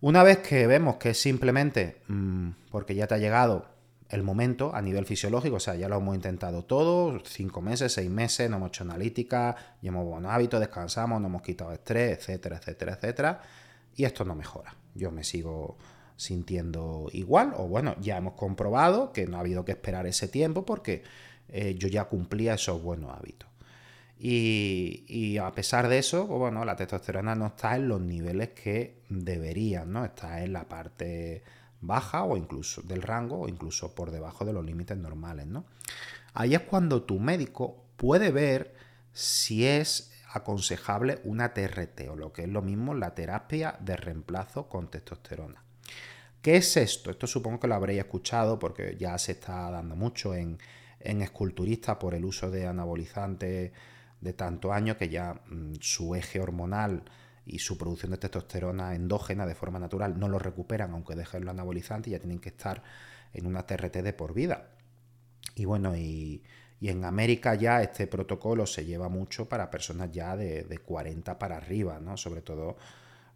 Una 0.00 0.22
vez 0.22 0.38
que 0.38 0.66
vemos 0.66 0.96
que 0.96 1.10
es 1.10 1.20
simplemente 1.20 2.02
mm, 2.08 2.50
porque 2.70 2.94
ya 2.94 3.06
te 3.06 3.14
ha 3.14 3.18
llegado 3.18 3.75
el 4.08 4.22
momento 4.22 4.74
a 4.74 4.80
nivel 4.82 5.04
fisiológico, 5.04 5.56
o 5.56 5.60
sea, 5.60 5.74
ya 5.74 5.88
lo 5.88 5.96
hemos 5.96 6.14
intentado 6.14 6.64
todo, 6.64 7.20
cinco 7.24 7.60
meses, 7.60 7.92
seis 7.92 8.08
meses, 8.10 8.48
no 8.48 8.56
hemos 8.56 8.68
hecho 8.68 8.84
analítica, 8.84 9.56
llevamos 9.80 10.06
buenos 10.06 10.32
hábitos, 10.32 10.60
descansamos, 10.60 11.20
no 11.20 11.26
hemos 11.26 11.42
quitado 11.42 11.72
estrés, 11.72 12.18
etcétera, 12.18 12.56
etcétera, 12.56 12.92
etcétera, 12.94 13.42
y 13.96 14.04
esto 14.04 14.24
no 14.24 14.34
mejora. 14.34 14.76
Yo 14.94 15.10
me 15.10 15.24
sigo 15.24 15.76
sintiendo 16.16 17.08
igual, 17.12 17.52
o 17.56 17.66
bueno, 17.66 17.96
ya 18.00 18.16
hemos 18.16 18.34
comprobado 18.34 19.12
que 19.12 19.26
no 19.26 19.36
ha 19.36 19.40
habido 19.40 19.64
que 19.64 19.72
esperar 19.72 20.06
ese 20.06 20.28
tiempo 20.28 20.64
porque 20.64 21.02
eh, 21.48 21.74
yo 21.78 21.88
ya 21.88 22.04
cumplía 22.04 22.54
esos 22.54 22.82
buenos 22.82 23.10
hábitos. 23.16 23.48
Y, 24.18 25.36
a 25.38 25.52
pesar 25.52 25.88
de 25.88 25.98
eso, 25.98 26.26
pues 26.26 26.38
bueno, 26.38 26.64
la 26.64 26.74
testosterona 26.74 27.34
no 27.34 27.48
está 27.48 27.76
en 27.76 27.88
los 27.88 28.00
niveles 28.00 28.50
que 28.50 29.02
deberían, 29.10 29.92
¿no? 29.92 30.06
Está 30.06 30.42
en 30.42 30.54
la 30.54 30.64
parte 30.64 31.42
baja 31.86 32.24
o 32.24 32.36
incluso 32.36 32.82
del 32.82 33.02
rango 33.02 33.40
o 33.40 33.48
incluso 33.48 33.94
por 33.94 34.10
debajo 34.10 34.44
de 34.44 34.52
los 34.52 34.64
límites 34.64 34.96
normales, 34.96 35.46
¿no? 35.46 35.64
Ahí 36.34 36.54
es 36.54 36.60
cuando 36.60 37.02
tu 37.02 37.18
médico 37.18 37.84
puede 37.96 38.30
ver 38.30 38.74
si 39.12 39.66
es 39.66 40.12
aconsejable 40.32 41.20
una 41.24 41.54
TRT 41.54 42.08
o 42.10 42.16
lo 42.16 42.32
que 42.32 42.42
es 42.42 42.48
lo 42.48 42.60
mismo 42.60 42.94
la 42.94 43.14
terapia 43.14 43.76
de 43.80 43.96
reemplazo 43.96 44.68
con 44.68 44.90
testosterona. 44.90 45.62
¿Qué 46.42 46.56
es 46.56 46.76
esto? 46.76 47.10
Esto 47.10 47.26
supongo 47.26 47.58
que 47.58 47.66
lo 47.66 47.74
habréis 47.74 48.00
escuchado 48.00 48.58
porque 48.58 48.96
ya 48.98 49.16
se 49.18 49.32
está 49.32 49.70
dando 49.70 49.96
mucho 49.96 50.34
en, 50.34 50.58
en 51.00 51.22
esculturistas 51.22 51.96
por 51.96 52.14
el 52.14 52.24
uso 52.24 52.50
de 52.50 52.66
anabolizantes 52.66 53.72
de 54.20 54.32
tanto 54.32 54.72
año 54.72 54.96
que 54.96 55.08
ya 55.08 55.40
mm, 55.46 55.74
su 55.80 56.14
eje 56.14 56.40
hormonal 56.40 57.02
y 57.46 57.60
su 57.60 57.78
producción 57.78 58.10
de 58.10 58.18
testosterona 58.18 58.94
endógena 58.94 59.46
de 59.46 59.54
forma 59.54 59.78
natural 59.78 60.18
no 60.18 60.28
lo 60.28 60.38
recuperan 60.38 60.92
aunque 60.92 61.14
dejen 61.14 61.44
lo 61.44 61.52
anabolizante 61.52 62.10
y 62.10 62.12
ya 62.12 62.18
tienen 62.18 62.40
que 62.40 62.48
estar 62.48 62.82
en 63.32 63.46
una 63.46 63.64
TRT 63.64 63.96
de 63.98 64.12
por 64.12 64.34
vida. 64.34 64.70
Y 65.54 65.64
bueno, 65.64 65.96
y, 65.96 66.42
en 66.80 67.04
América 67.04 67.54
ya 67.54 67.82
este 67.82 68.06
protocolo 68.06 68.66
se 68.66 68.84
lleva 68.84 69.08
mucho 69.08 69.48
para 69.48 69.70
personas 69.70 70.10
ya 70.12 70.36
de, 70.36 70.78
40 70.84 71.38
para 71.38 71.56
arriba, 71.56 71.98
¿no? 72.00 72.16
Sobre 72.16 72.42
todo 72.42 72.76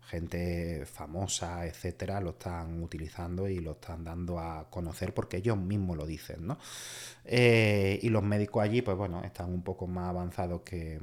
gente 0.02 0.84
famosa, 0.86 1.66
etcétera, 1.66 2.20
lo 2.20 2.30
están 2.30 2.82
utilizando 2.82 3.48
y 3.48 3.60
lo 3.60 3.72
están 3.72 4.04
dando 4.04 4.38
a 4.40 4.68
conocer 4.70 5.14
porque 5.14 5.38
ellos 5.38 5.56
mismos 5.56 5.96
lo 5.96 6.06
dicen, 6.06 6.46
¿no? 6.46 6.58
Eh, 7.24 7.98
y 8.02 8.08
los 8.08 8.22
médicos 8.22 8.62
allí, 8.62 8.82
pues 8.82 8.96
bueno, 8.96 9.22
están 9.24 9.52
un 9.52 9.62
poco 9.62 9.86
más 9.86 10.08
avanzados 10.10 10.62
que, 10.62 11.00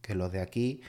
que 0.00 0.14
los 0.14 0.32
de 0.32 0.40
aquí 0.40 0.80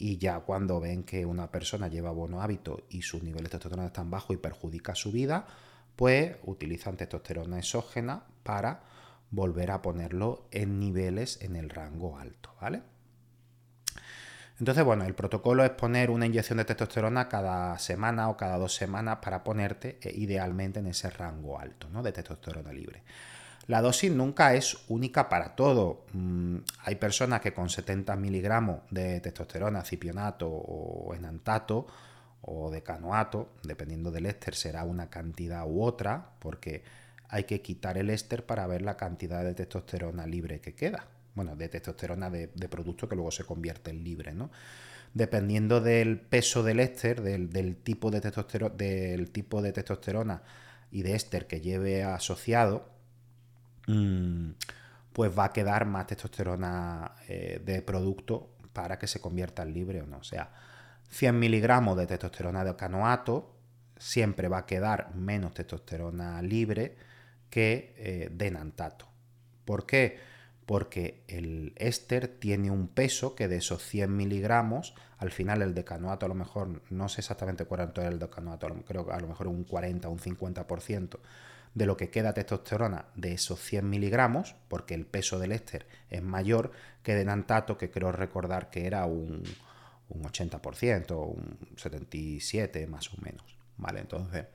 y 0.00 0.16
ya 0.16 0.40
cuando 0.40 0.80
ven 0.80 1.04
que 1.04 1.26
una 1.26 1.50
persona 1.50 1.86
lleva 1.86 2.10
buenos 2.10 2.42
hábitos 2.42 2.82
y 2.88 3.02
sus 3.02 3.22
niveles 3.22 3.44
de 3.44 3.58
testosterona 3.58 3.88
están 3.88 4.10
bajos 4.10 4.34
y 4.34 4.38
perjudica 4.38 4.94
su 4.94 5.12
vida, 5.12 5.46
pues 5.94 6.36
utilizan 6.44 6.96
testosterona 6.96 7.58
exógena 7.58 8.24
para 8.42 8.82
volver 9.30 9.70
a 9.70 9.82
ponerlo 9.82 10.48
en 10.52 10.80
niveles 10.80 11.42
en 11.42 11.54
el 11.54 11.68
rango 11.68 12.18
alto, 12.18 12.54
¿vale? 12.62 12.82
Entonces, 14.58 14.84
bueno, 14.84 15.04
el 15.04 15.14
protocolo 15.14 15.64
es 15.64 15.70
poner 15.70 16.10
una 16.10 16.26
inyección 16.26 16.58
de 16.58 16.64
testosterona 16.64 17.28
cada 17.28 17.78
semana 17.78 18.30
o 18.30 18.36
cada 18.38 18.56
dos 18.56 18.74
semanas 18.74 19.18
para 19.22 19.44
ponerte 19.44 19.98
eh, 20.02 20.12
idealmente 20.14 20.80
en 20.80 20.86
ese 20.86 21.10
rango 21.10 21.58
alto 21.58 21.88
¿no? 21.90 22.02
de 22.02 22.12
testosterona 22.12 22.72
libre. 22.72 23.02
La 23.70 23.80
dosis 23.82 24.10
nunca 24.10 24.54
es 24.54 24.76
única 24.88 25.28
para 25.28 25.54
todo. 25.54 26.04
Mm, 26.12 26.56
hay 26.84 26.96
personas 26.96 27.40
que 27.40 27.54
con 27.54 27.68
70 27.68 28.16
miligramos 28.16 28.80
de 28.90 29.20
testosterona, 29.20 29.84
cipionato 29.84 30.48
o 30.48 31.14
enantato 31.14 31.86
o 32.42 32.70
decanoato, 32.70 33.52
dependiendo 33.62 34.10
del 34.10 34.26
éster, 34.26 34.56
será 34.56 34.82
una 34.82 35.08
cantidad 35.08 35.64
u 35.68 35.82
otra, 35.84 36.32
porque 36.40 36.82
hay 37.28 37.44
que 37.44 37.62
quitar 37.62 37.96
el 37.96 38.10
éster 38.10 38.44
para 38.44 38.66
ver 38.66 38.82
la 38.82 38.96
cantidad 38.96 39.44
de 39.44 39.54
testosterona 39.54 40.26
libre 40.26 40.60
que 40.60 40.74
queda 40.74 41.06
bueno, 41.34 41.56
de 41.56 41.68
testosterona 41.68 42.28
de, 42.28 42.48
producto 42.68 43.08
que 43.08 43.14
luego 43.14 43.30
se 43.30 43.44
convierte 43.44 43.90
en 43.90 44.02
libre, 44.04 44.34
¿no? 44.34 44.50
Dependiendo 45.14 45.80
del 45.80 46.20
peso 46.20 46.62
del 46.62 46.80
éster, 46.80 47.22
del, 47.22 47.76
tipo 47.76 48.10
de 48.10 48.20
testosterona, 48.20 48.74
del 48.74 49.30
tipo 49.30 49.62
de 49.62 49.72
testosterona 49.72 50.42
y 50.90 51.02
de 51.02 51.14
éster 51.14 51.46
que 51.46 51.60
lleve 51.60 52.02
asociado, 52.02 52.89
pues 55.12 55.38
va 55.38 55.44
a 55.46 55.52
quedar 55.52 55.86
más 55.86 56.06
testosterona 56.06 57.12
eh, 57.28 57.60
de 57.64 57.82
producto 57.82 58.50
para 58.72 58.98
que 58.98 59.06
se 59.06 59.20
convierta 59.20 59.62
en 59.62 59.74
libre 59.74 60.02
o 60.02 60.06
no. 60.06 60.18
O 60.18 60.24
sea, 60.24 60.52
100 61.08 61.38
miligramos 61.38 61.96
de 61.96 62.06
testosterona 62.06 62.64
de 62.64 62.76
canoato 62.76 63.56
siempre 63.96 64.48
va 64.48 64.58
a 64.58 64.66
quedar 64.66 65.14
menos 65.14 65.54
testosterona 65.54 66.40
libre 66.42 66.96
que 67.50 67.94
eh, 67.96 68.28
de 68.32 68.50
nantato. 68.50 69.06
¿Por 69.64 69.86
qué? 69.86 70.30
porque 70.70 71.24
el 71.26 71.72
éster 71.74 72.28
tiene 72.28 72.70
un 72.70 72.86
peso 72.86 73.34
que 73.34 73.48
de 73.48 73.56
esos 73.56 73.82
100 73.82 74.16
miligramos, 74.16 74.94
al 75.18 75.32
final 75.32 75.62
el 75.62 75.74
decanoato 75.74 76.26
a 76.26 76.28
lo 76.28 76.36
mejor, 76.36 76.80
no 76.90 77.08
sé 77.08 77.22
exactamente 77.22 77.64
cuánto 77.64 78.00
es 78.00 78.06
el 78.06 78.20
decanoato, 78.20 78.68
creo 78.86 79.04
que 79.04 79.12
a 79.12 79.18
lo 79.18 79.26
mejor 79.26 79.48
un 79.48 79.64
40 79.64 80.06
o 80.06 80.12
un 80.12 80.20
50% 80.20 81.18
de 81.74 81.86
lo 81.86 81.96
que 81.96 82.10
queda 82.10 82.34
testosterona 82.34 83.06
de 83.14 83.32
esos 83.32 83.60
100 83.60 83.88
miligramos, 83.88 84.56
porque 84.68 84.94
el 84.94 85.06
peso 85.06 85.38
del 85.38 85.52
éster 85.52 85.86
es 86.08 86.22
mayor 86.22 86.72
que 87.02 87.14
de 87.14 87.24
nantato, 87.24 87.78
que 87.78 87.90
creo 87.90 88.12
recordar 88.12 88.70
que 88.70 88.86
era 88.86 89.06
un, 89.06 89.42
un 90.08 90.22
80%, 90.22 91.26
un 91.26 91.58
77% 91.76 92.88
más 92.88 93.12
o 93.12 93.16
menos. 93.22 93.44
¿Vale? 93.76 94.00
Entonces, 94.00 94.46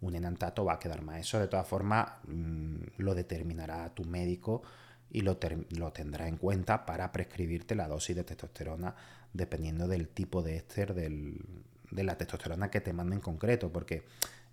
un 0.00 0.14
enantato 0.14 0.64
va 0.64 0.74
a 0.74 0.78
quedar 0.78 1.02
más. 1.02 1.20
Eso 1.20 1.38
de 1.38 1.48
todas 1.48 1.66
formas 1.66 2.08
mm, 2.26 2.76
lo 2.98 3.14
determinará 3.14 3.94
tu 3.94 4.04
médico 4.04 4.62
y 5.10 5.22
lo, 5.22 5.36
tendrá 5.38 6.28
en 6.28 6.36
cuenta 6.36 6.84
para 6.84 7.12
prescribirte 7.12 7.74
la 7.74 7.88
dosis 7.88 8.16
de 8.16 8.24
testosterona 8.24 8.94
dependiendo 9.32 9.88
del 9.88 10.08
tipo 10.08 10.42
de 10.42 10.56
éster 10.56 10.94
de 10.94 12.04
la 12.04 12.18
testosterona 12.18 12.70
que 12.70 12.80
te 12.80 12.92
manden 12.92 13.18
en 13.18 13.20
concreto, 13.22 13.72
porque 13.72 14.04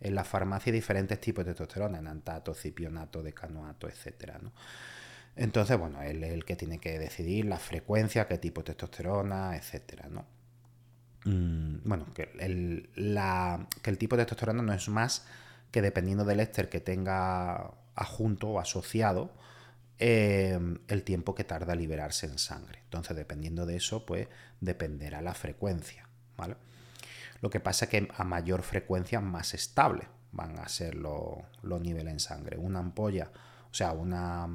en 0.03 0.15
la 0.15 0.23
farmacia 0.23 0.71
diferentes 0.71 1.19
tipos 1.19 1.45
de 1.45 1.51
testosterona, 1.51 1.99
enantato, 1.99 2.53
cipionato, 2.53 3.23
decanoato, 3.23 3.87
etc. 3.87 4.33
Entonces, 5.35 5.77
bueno, 5.77 6.01
él 6.01 6.23
es 6.23 6.33
el 6.33 6.45
que 6.45 6.55
tiene 6.55 6.79
que 6.79 6.99
decidir 6.99 7.45
la 7.45 7.57
frecuencia, 7.57 8.27
qué 8.27 8.37
tipo 8.37 8.61
de 8.61 8.73
testosterona, 8.73 9.55
etc. 9.55 10.05
¿no? 10.09 10.25
Mm, 11.25 11.87
bueno, 11.87 12.13
que 12.13 12.29
el, 12.39 12.89
que 13.81 13.89
el 13.89 13.97
tipo 13.97 14.15
de 14.17 14.23
testosterona 14.23 14.61
no 14.61 14.73
es 14.73 14.87
más 14.89 15.25
que 15.71 15.81
dependiendo 15.81 16.25
del 16.25 16.39
éster 16.39 16.69
que 16.69 16.79
tenga 16.79 17.71
adjunto 17.95 18.49
o 18.49 18.59
asociado, 18.59 19.33
Em, 19.99 20.79
el 20.87 21.03
tiempo 21.03 21.33
que 21.35 21.43
tarda 21.43 21.73
a 21.73 21.75
liberarse 21.75 22.25
en 22.25 22.37
sangre. 22.37 22.79
Entonces, 22.83 23.15
dependiendo 23.15 23.65
de 23.65 23.77
eso, 23.77 24.05
pues 24.05 24.27
dependerá 24.59 25.21
la 25.21 25.33
frecuencia. 25.33 26.09
¿vale? 26.35 26.55
Lo 27.43 27.49
que 27.49 27.59
pasa 27.59 27.83
es 27.83 27.91
que 27.91 28.07
a 28.15 28.23
mayor 28.23 28.63
frecuencia, 28.63 29.19
más 29.19 29.53
estable 29.53 30.07
van 30.31 30.57
a 30.59 30.69
ser 30.69 30.95
los 30.95 31.81
niveles 31.81 32.13
en 32.13 32.19
sangre. 32.21 32.57
Una 32.57 32.79
ampolla, 32.79 33.31
o 33.69 33.73
sea, 33.73 33.91
una 33.91 34.47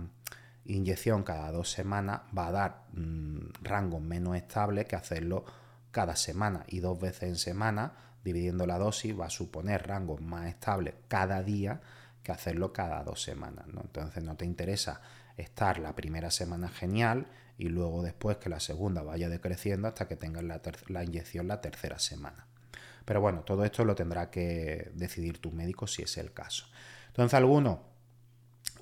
inyección 0.64 1.22
cada 1.22 1.52
dos 1.52 1.70
semanas 1.70 2.22
va 2.36 2.46
a 2.46 2.52
dar 2.52 2.84
mm, 2.94 3.50
rangos 3.60 4.00
menos 4.00 4.36
estables 4.36 4.86
que 4.86 4.96
hacerlo 4.96 5.44
cada 5.90 6.16
semana 6.16 6.64
y 6.66 6.80
dos 6.80 6.98
veces 6.98 7.24
en 7.24 7.36
semana, 7.36 7.92
dividiendo 8.24 8.66
la 8.66 8.78
dosis, 8.78 9.20
va 9.20 9.26
a 9.26 9.30
suponer 9.30 9.86
rangos 9.86 10.22
más 10.22 10.46
estables 10.46 10.94
cada 11.08 11.42
día 11.42 11.82
que 12.22 12.32
hacerlo 12.32 12.72
cada 12.72 13.04
dos 13.04 13.22
semanas. 13.22 13.66
Entonces 13.68 14.24
no 14.24 14.34
te 14.38 14.46
interesa 14.46 15.02
estar 15.36 15.78
la 15.78 15.94
primera 15.94 16.30
semana 16.30 16.70
genial 16.70 17.26
y 17.58 17.68
luego 17.68 18.02
después 18.02 18.38
que 18.38 18.48
la 18.48 18.60
segunda 18.60 19.02
vaya 19.02 19.28
decreciendo 19.28 19.88
hasta 19.88 20.08
que 20.08 20.16
tengas 20.16 20.42
la, 20.88 21.04
inyección 21.04 21.48
la 21.48 21.60
tercera 21.60 21.98
semana. 21.98 22.47
Pero 23.08 23.22
bueno, 23.22 23.40
todo 23.40 23.64
esto 23.64 23.86
lo 23.86 23.94
tendrá 23.94 24.30
que 24.30 24.90
decidir 24.92 25.38
tu 25.38 25.50
médico 25.50 25.86
si 25.86 26.02
es 26.02 26.18
el 26.18 26.30
caso. 26.34 26.66
Entonces, 27.06 27.32
alguno, 27.32 27.80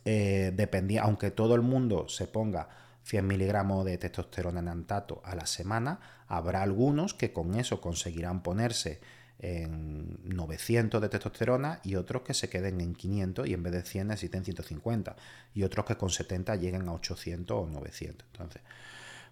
eh, 0.04 0.52
dependía, 0.52 1.02
aunque 1.02 1.30
todo 1.30 1.54
el 1.54 1.62
mundo 1.62 2.08
se 2.08 2.26
ponga 2.26 2.68
100 3.04 3.24
miligramos 3.24 3.84
de 3.84 3.98
testosterona 3.98 4.58
en 4.58 4.66
antato 4.66 5.22
a 5.24 5.36
la 5.36 5.46
semana, 5.46 6.00
habrá 6.26 6.62
algunos 6.62 7.14
que 7.14 7.32
con 7.32 7.54
eso 7.54 7.80
conseguirán 7.80 8.42
ponerse 8.42 8.98
en 9.38 10.18
900 10.24 11.00
de 11.00 11.08
testosterona 11.08 11.78
y 11.84 11.94
otros 11.94 12.22
que 12.22 12.34
se 12.34 12.48
queden 12.48 12.80
en 12.80 12.96
500 12.96 13.46
y 13.46 13.54
en 13.54 13.62
vez 13.62 13.74
de 13.74 13.82
100 13.82 14.08
necesiten 14.08 14.44
150 14.44 15.14
y 15.54 15.62
otros 15.62 15.86
que 15.86 15.96
con 15.96 16.10
70 16.10 16.56
lleguen 16.56 16.88
a 16.88 16.94
800 16.94 17.56
o 17.56 17.68
900. 17.68 18.26
Entonces, 18.32 18.62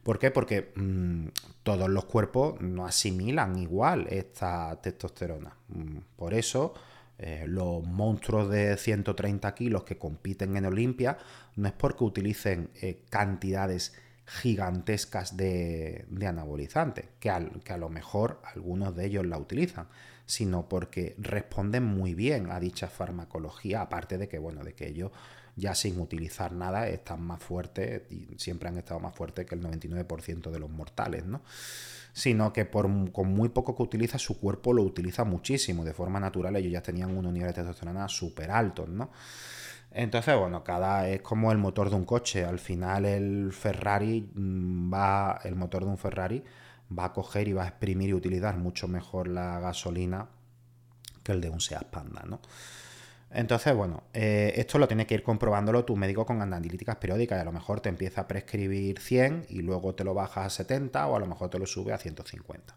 ¿por 0.04 0.18
qué? 0.20 0.30
Porque 0.30 0.72
mm, 0.76 1.28
todos 1.64 1.88
los 1.88 2.04
cuerpos 2.04 2.60
no 2.60 2.86
asimilan 2.86 3.58
igual 3.58 4.06
esta 4.08 4.80
testosterona. 4.80 5.56
Mm, 5.68 5.98
por 6.16 6.34
eso 6.34 6.74
eh, 7.18 7.46
los 7.48 7.82
monstruos 7.84 8.50
de 8.50 8.76
130 8.76 9.54
kilos 9.54 9.84
que 9.84 9.98
compiten 9.98 10.56
en 10.56 10.66
Olimpia 10.66 11.18
no 11.56 11.68
es 11.68 11.74
porque 11.74 12.04
utilicen 12.04 12.70
eh, 12.80 13.02
cantidades 13.08 13.94
gigantescas 14.26 15.36
de, 15.36 16.06
anabolizantes, 16.26 17.06
que, 17.20 17.30
que 17.62 17.72
a 17.72 17.78
lo 17.78 17.88
mejor 17.88 18.40
algunos 18.44 18.96
de 18.96 19.06
ellos 19.06 19.26
la 19.26 19.38
utilizan, 19.38 19.88
sino 20.26 20.68
porque 20.68 21.14
responden 21.18 21.84
muy 21.84 22.14
bien 22.14 22.50
a 22.50 22.58
dicha 22.58 22.88
farmacología, 22.88 23.82
aparte 23.82 24.18
de 24.18 24.28
que, 24.28 24.38
bueno, 24.38 24.64
de 24.64 24.74
que 24.74 24.88
ellos 24.88 25.12
ya 25.56 25.74
sin 25.74 26.00
utilizar 26.00 26.52
nada 26.52 26.88
están 26.88 27.22
más 27.22 27.42
fuertes 27.42 28.02
y 28.10 28.26
siempre 28.38 28.68
han 28.68 28.78
estado 28.78 29.00
más 29.00 29.14
fuertes 29.14 29.46
que 29.46 29.54
el 29.54 29.62
99% 29.62 30.50
de 30.50 30.58
los 30.58 30.70
mortales, 30.70 31.24
¿no? 31.24 31.42
Sino 32.12 32.52
que 32.52 32.64
por, 32.64 32.88
con 33.12 33.28
muy 33.34 33.48
poco 33.48 33.76
que 33.76 33.82
utiliza, 33.82 34.18
su 34.18 34.38
cuerpo 34.38 34.72
lo 34.72 34.82
utiliza 34.82 35.24
muchísimo, 35.24 35.84
de 35.84 35.92
forma 35.92 36.20
natural 36.20 36.56
ellos 36.56 36.72
ya 36.72 36.82
tenían 36.82 37.16
unos 37.16 37.32
niveles 37.32 37.54
de 37.54 37.62
testosterona 37.62 38.08
súper 38.08 38.50
altos, 38.50 38.88
¿no? 38.88 39.10
Entonces, 39.94 40.36
bueno, 40.36 40.64
cada 40.64 41.08
es 41.08 41.22
como 41.22 41.52
el 41.52 41.58
motor 41.58 41.88
de 41.88 41.94
un 41.94 42.04
coche. 42.04 42.44
Al 42.44 42.58
final 42.58 43.04
el 43.04 43.52
Ferrari 43.52 44.28
mm, 44.34 44.92
va, 44.92 45.40
el 45.44 45.54
motor 45.54 45.84
de 45.84 45.90
un 45.90 45.98
Ferrari 45.98 46.42
va 46.96 47.06
a 47.06 47.12
coger 47.12 47.46
y 47.48 47.52
va 47.52 47.64
a 47.64 47.68
exprimir 47.68 48.10
y 48.10 48.14
utilizar 48.14 48.56
mucho 48.56 48.88
mejor 48.88 49.28
la 49.28 49.60
gasolina 49.60 50.28
que 51.22 51.32
el 51.32 51.40
de 51.40 51.48
un 51.48 51.60
Seat 51.60 51.86
Panda, 51.86 52.24
¿no? 52.26 52.40
Entonces, 53.34 53.74
bueno, 53.74 54.04
eh, 54.12 54.52
esto 54.56 54.78
lo 54.78 54.86
tiene 54.86 55.06
que 55.06 55.14
ir 55.14 55.24
comprobándolo 55.24 55.84
tu 55.84 55.96
médico 55.96 56.24
con 56.24 56.40
analíticas 56.40 56.96
periódicas 56.96 57.36
y 57.38 57.40
a 57.40 57.44
lo 57.44 57.50
mejor 57.50 57.80
te 57.80 57.88
empieza 57.88 58.22
a 58.22 58.28
prescribir 58.28 59.00
100 59.00 59.46
y 59.48 59.62
luego 59.62 59.96
te 59.96 60.04
lo 60.04 60.14
bajas 60.14 60.46
a 60.46 60.50
70 60.50 61.04
o 61.08 61.16
a 61.16 61.18
lo 61.18 61.26
mejor 61.26 61.50
te 61.50 61.58
lo 61.58 61.66
sube 61.66 61.92
a 61.92 61.98
150. 61.98 62.76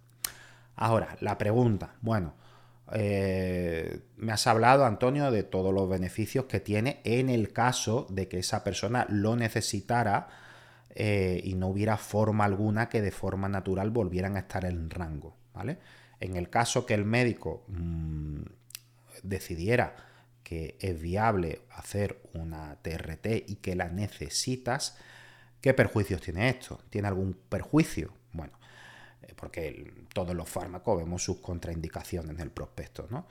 Ahora, 0.75 1.15
la 1.21 1.37
pregunta, 1.37 1.93
bueno, 2.01 2.33
eh, 2.91 3.99
me 4.15 4.31
has 4.31 4.47
hablado, 4.47 4.85
Antonio, 4.85 5.29
de 5.29 5.43
todos 5.43 5.71
los 5.71 5.87
beneficios 5.87 6.45
que 6.45 6.59
tiene 6.59 7.01
en 7.03 7.29
el 7.29 7.53
caso 7.53 8.07
de 8.09 8.27
que 8.27 8.39
esa 8.39 8.63
persona 8.63 9.05
lo 9.09 9.35
necesitara 9.35 10.27
eh, 10.89 11.39
y 11.43 11.53
no 11.53 11.67
hubiera 11.67 11.97
forma 11.97 12.45
alguna 12.45 12.89
que 12.89 13.03
de 13.03 13.11
forma 13.11 13.47
natural 13.47 13.91
volvieran 13.91 14.35
a 14.37 14.39
estar 14.39 14.65
en 14.65 14.89
rango. 14.89 15.35
¿vale? 15.53 15.77
En 16.19 16.35
el 16.35 16.49
caso 16.49 16.87
que 16.87 16.95
el 16.95 17.05
médico 17.05 17.63
mm, 17.67 18.41
decidiera 19.21 20.07
que 20.47 20.77
es 20.79 21.01
viable 21.01 21.63
hacer 21.71 22.21
una 22.33 22.77
TRT 22.81 23.49
y 23.49 23.55
que 23.55 23.75
la 23.75 23.89
necesitas, 23.89 24.95
¿qué 25.59 25.73
perjuicios 25.73 26.21
tiene 26.21 26.47
esto? 26.47 26.79
¿Tiene 26.89 27.09
algún 27.09 27.33
perjuicio? 27.33 28.13
Bueno, 28.31 28.53
eh, 29.23 29.33
porque 29.35 30.05
todos 30.13 30.33
los 30.33 30.47
fármacos 30.47 30.99
vemos 30.99 31.21
sus 31.21 31.39
contraindicaciones 31.39 32.31
en 32.31 32.39
el 32.39 32.51
prospecto, 32.51 33.07
¿no? 33.09 33.27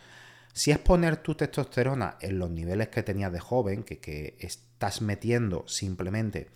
Si 0.53 0.73
es 0.73 0.79
poner 0.79 1.17
tu 1.17 1.35
testosterona 1.35 2.19
en 2.21 2.39
los 2.39 2.51
niveles 2.51 2.89
que 2.89 3.03
tenías 3.03 3.33
de 3.33 3.41
joven, 3.41 3.83
que, 3.83 4.37
estás 4.39 5.01
metiendo 5.01 5.67
simplemente 5.67 6.51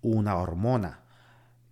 una 0.00 0.34
hormona 0.34 1.04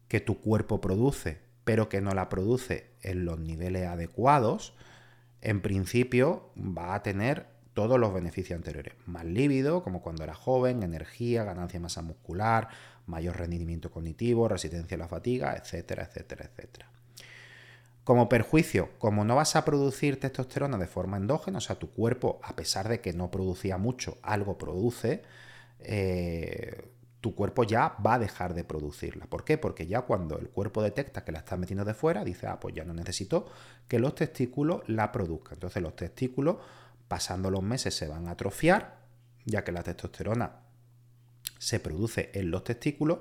que 0.06 0.20
tu 0.20 0.40
cuerpo 0.40 0.80
produce, 0.80 1.40
pero 1.64 1.88
que 1.88 2.00
no 2.00 2.12
la 2.12 2.28
produce 2.28 2.92
en 3.02 3.24
los 3.24 3.40
niveles 3.40 3.88
adecuados, 3.88 4.72
en 5.40 5.62
principio 5.62 6.52
va 6.56 6.94
a 6.94 7.02
tener 7.02 7.58
todos 7.80 7.98
los 7.98 8.12
beneficios 8.12 8.56
anteriores. 8.56 8.94
Más 9.06 9.24
lívido, 9.24 9.82
como 9.82 10.02
cuando 10.02 10.22
era 10.22 10.34
joven, 10.34 10.82
energía, 10.82 11.44
ganancia 11.44 11.78
de 11.78 11.82
masa 11.82 12.02
muscular, 12.02 12.68
mayor 13.06 13.38
rendimiento 13.38 13.90
cognitivo, 13.90 14.48
resistencia 14.48 14.96
a 14.96 14.98
la 14.98 15.08
fatiga, 15.08 15.56
etcétera, 15.56 16.04
etcétera, 16.04 16.44
etcétera. 16.44 16.90
Como 18.04 18.28
perjuicio, 18.28 18.90
como 18.98 19.24
no 19.24 19.36
vas 19.36 19.56
a 19.56 19.64
producir 19.64 20.20
testosterona 20.20 20.76
de 20.76 20.86
forma 20.86 21.16
endógena, 21.16 21.58
o 21.58 21.60
sea, 21.62 21.76
tu 21.76 21.90
cuerpo, 21.90 22.38
a 22.42 22.54
pesar 22.54 22.88
de 22.88 23.00
que 23.00 23.14
no 23.14 23.30
producía 23.30 23.78
mucho, 23.78 24.18
algo 24.22 24.58
produce, 24.58 25.22
eh, 25.78 26.82
tu 27.20 27.34
cuerpo 27.34 27.64
ya 27.64 27.96
va 28.04 28.14
a 28.14 28.18
dejar 28.18 28.54
de 28.54 28.64
producirla. 28.64 29.26
¿Por 29.26 29.44
qué? 29.44 29.58
Porque 29.58 29.86
ya 29.86 30.02
cuando 30.02 30.38
el 30.38 30.48
cuerpo 30.48 30.82
detecta 30.82 31.24
que 31.24 31.32
la 31.32 31.40
estás 31.40 31.58
metiendo 31.58 31.84
de 31.84 31.94
fuera, 31.94 32.24
dice, 32.24 32.46
ah, 32.46 32.60
pues 32.60 32.74
ya 32.74 32.84
no 32.84 32.94
necesito 32.94 33.46
que 33.88 33.98
los 33.98 34.14
testículos 34.14 34.82
la 34.88 35.12
produzcan. 35.12 35.54
Entonces 35.54 35.82
los 35.82 35.96
testículos, 35.96 36.56
pasando 37.10 37.50
los 37.50 37.64
meses, 37.64 37.92
se 37.92 38.06
van 38.06 38.28
a 38.28 38.30
atrofiar, 38.30 39.00
ya 39.44 39.64
que 39.64 39.72
la 39.72 39.82
testosterona 39.82 40.60
se 41.58 41.80
produce 41.80 42.30
en 42.34 42.52
los 42.52 42.62
testículos, 42.62 43.18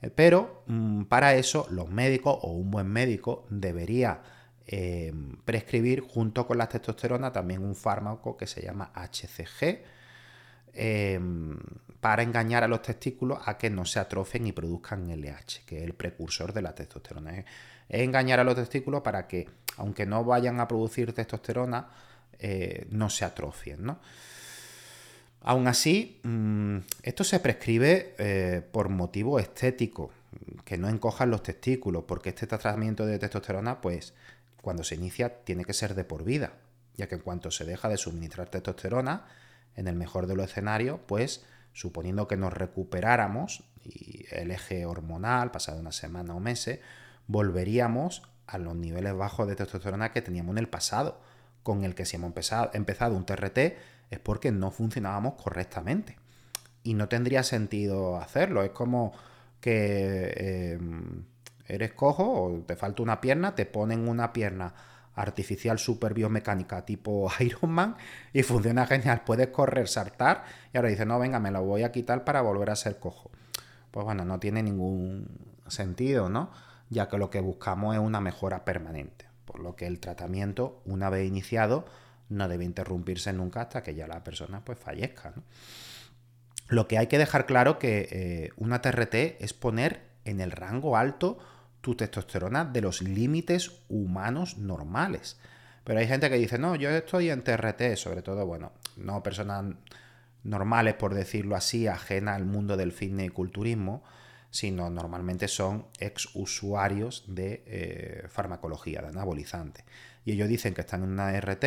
eh, 0.00 0.08
pero 0.08 0.62
mm, 0.68 1.06
para 1.06 1.34
eso 1.34 1.66
los 1.70 1.90
médicos 1.90 2.38
o 2.42 2.52
un 2.52 2.70
buen 2.70 2.86
médico 2.86 3.44
debería 3.50 4.22
eh, 4.68 5.12
prescribir 5.44 6.00
junto 6.00 6.46
con 6.46 6.58
la 6.58 6.68
testosterona 6.68 7.32
también 7.32 7.64
un 7.64 7.74
fármaco 7.74 8.36
que 8.36 8.46
se 8.46 8.62
llama 8.62 8.92
HCG 8.94 9.82
em, 10.74 11.58
para 12.00 12.22
engañar 12.22 12.62
a 12.62 12.68
los 12.68 12.82
testículos 12.82 13.40
a 13.46 13.58
que 13.58 13.68
no 13.68 13.84
se 13.84 13.98
atrofien 13.98 14.46
y 14.46 14.52
produzcan 14.52 15.10
LH, 15.10 15.64
que 15.66 15.78
es 15.78 15.82
el 15.82 15.94
precursor 15.94 16.52
de 16.52 16.62
la 16.62 16.72
testosterona. 16.72 17.36
Es, 17.36 17.44
engañar 17.88 18.38
a 18.38 18.44
los 18.44 18.54
testículos 18.54 19.02
para 19.02 19.26
que, 19.26 19.48
aunque 19.76 20.06
no 20.06 20.22
vayan 20.22 20.60
a 20.60 20.68
producir 20.68 21.12
testosterona, 21.12 21.88
eh, 22.38 22.86
no 22.90 23.10
se 23.10 23.24
atrofien. 23.24 23.84
¿no? 23.84 23.98
Aún 25.42 25.66
así, 25.68 26.20
mm, 26.24 26.78
esto 27.02 27.24
se 27.24 27.40
prescribe 27.40 28.14
eh, 28.18 28.62
por 28.72 28.88
motivo 28.88 29.38
estético, 29.38 30.10
que 30.64 30.78
no 30.78 30.88
encojan 30.88 31.30
los 31.30 31.42
testículos, 31.42 32.04
porque 32.06 32.30
este 32.30 32.46
tratamiento 32.46 33.06
de 33.06 33.18
testosterona, 33.18 33.80
pues, 33.80 34.14
cuando 34.60 34.84
se 34.84 34.96
inicia, 34.96 35.44
tiene 35.44 35.64
que 35.64 35.72
ser 35.72 35.94
de 35.94 36.04
por 36.04 36.24
vida, 36.24 36.52
ya 36.96 37.08
que 37.08 37.14
en 37.14 37.22
cuanto 37.22 37.50
se 37.50 37.64
deja 37.64 37.88
de 37.88 37.96
suministrar 37.96 38.50
testosterona, 38.50 39.26
en 39.76 39.88
el 39.88 39.94
mejor 39.94 40.26
de 40.26 40.34
los 40.34 40.50
escenarios, 40.50 41.00
pues, 41.06 41.44
suponiendo 41.72 42.26
que 42.26 42.36
nos 42.36 42.52
recuperáramos 42.52 43.64
y 43.84 44.26
el 44.30 44.50
eje 44.50 44.84
hormonal, 44.84 45.50
pasado 45.50 45.80
una 45.80 45.92
semana 45.92 46.34
o 46.34 46.40
meses, 46.40 46.80
volveríamos 47.26 48.22
a 48.46 48.58
los 48.58 48.74
niveles 48.74 49.14
bajos 49.14 49.46
de 49.46 49.54
testosterona 49.54 50.12
que 50.12 50.22
teníamos 50.22 50.52
en 50.54 50.58
el 50.58 50.68
pasado, 50.68 51.20
con 51.68 51.84
el 51.84 51.94
que 51.94 52.06
si 52.06 52.16
hemos 52.16 52.32
empezado, 52.72 53.14
un 53.14 53.26
TRT, 53.26 53.58
es 54.08 54.18
porque 54.22 54.50
no 54.50 54.70
funcionábamos 54.70 55.34
correctamente. 55.34 56.16
Y 56.82 56.94
no 56.94 57.10
tendría 57.10 57.42
sentido 57.42 58.16
hacerlo. 58.16 58.62
Es 58.62 58.70
como 58.70 59.12
que 59.60 60.72
em, 60.72 61.24
eres 61.66 61.92
cojo 61.92 62.24
o 62.24 62.60
te 62.60 62.74
falta 62.74 63.02
una 63.02 63.20
pierna, 63.20 63.54
te 63.54 63.66
ponen 63.66 64.08
una 64.08 64.32
pierna 64.32 64.72
artificial 65.14 65.78
super 65.78 66.14
biomecánica 66.14 66.86
tipo 66.86 67.30
Iron 67.40 67.70
Man 67.70 67.96
y 68.32 68.42
funciona 68.44 68.86
genial. 68.86 69.20
Puedes 69.26 69.48
correr, 69.48 69.88
saltar 69.88 70.44
y 70.72 70.78
ahora 70.78 70.88
dices, 70.88 71.06
no, 71.06 71.18
venga, 71.18 71.38
me 71.38 71.50
lo 71.50 71.62
voy 71.62 71.82
a 71.82 71.92
quitar 71.92 72.24
para 72.24 72.40
volver 72.40 72.70
a 72.70 72.76
ser 72.76 72.98
cojo. 72.98 73.30
Pues 73.90 74.06
bueno, 74.06 74.24
no 74.24 74.40
tiene 74.40 74.62
ningún 74.62 75.28
sentido, 75.66 76.30
¿no? 76.30 76.50
Ya 76.88 77.08
que 77.08 77.18
lo 77.18 77.28
que 77.28 77.40
buscamos 77.40 77.94
es 77.94 78.00
una 78.00 78.22
mejora 78.22 78.64
permanente. 78.64 79.27
Por 79.48 79.60
lo 79.60 79.76
que 79.76 79.86
el 79.86 79.98
tratamiento, 79.98 80.82
una 80.84 81.08
vez 81.08 81.26
iniciado, 81.26 81.86
no 82.28 82.48
debe 82.48 82.66
interrumpirse 82.66 83.32
nunca 83.32 83.62
hasta 83.62 83.82
que 83.82 83.94
ya 83.94 84.06
la 84.06 84.22
persona 84.22 84.62
pues 84.62 84.78
fallezca. 84.78 85.32
Lo 86.68 86.86
que 86.86 86.98
hay 86.98 87.06
que 87.06 87.16
dejar 87.16 87.46
claro 87.46 87.78
que 87.78 88.08
eh, 88.10 88.50
una 88.58 88.82
TRT 88.82 89.40
es 89.40 89.54
poner 89.54 90.02
en 90.26 90.42
el 90.42 90.50
rango 90.50 90.98
alto 90.98 91.38
tu 91.80 91.94
testosterona 91.94 92.66
de 92.66 92.82
los 92.82 93.00
límites 93.00 93.80
humanos 93.88 94.58
normales. 94.58 95.38
Pero 95.82 95.98
hay 95.98 96.06
gente 96.06 96.28
que 96.28 96.36
dice, 96.36 96.58
no, 96.58 96.76
yo 96.76 96.90
estoy 96.90 97.30
en 97.30 97.42
TRT, 97.42 97.96
sobre 97.96 98.20
todo, 98.20 98.44
bueno, 98.44 98.72
no 98.98 99.22
personas 99.22 99.64
normales, 100.44 100.92
por 100.92 101.14
decirlo 101.14 101.56
así, 101.56 101.86
ajena 101.86 102.34
al 102.34 102.44
mundo 102.44 102.76
del 102.76 102.92
fitness 102.92 103.28
y 103.28 103.30
culturismo, 103.30 104.04
sino 104.50 104.90
normalmente 104.90 105.48
son 105.48 105.86
ex 105.98 106.28
usuarios 106.34 107.24
de 107.26 107.62
eh, 107.66 108.28
farmacología, 108.28 109.02
de 109.02 109.08
anabolizante. 109.08 109.84
Y 110.24 110.32
ellos 110.32 110.48
dicen 110.48 110.74
que 110.74 110.80
están 110.82 111.02
en 111.02 111.10
una 111.10 111.38
RT, 111.38 111.64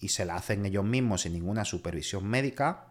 y 0.00 0.08
se 0.08 0.24
la 0.24 0.36
hacen 0.36 0.64
ellos 0.66 0.84
mismos 0.84 1.22
sin 1.22 1.32
ninguna 1.32 1.64
supervisión 1.64 2.26
médica, 2.26 2.88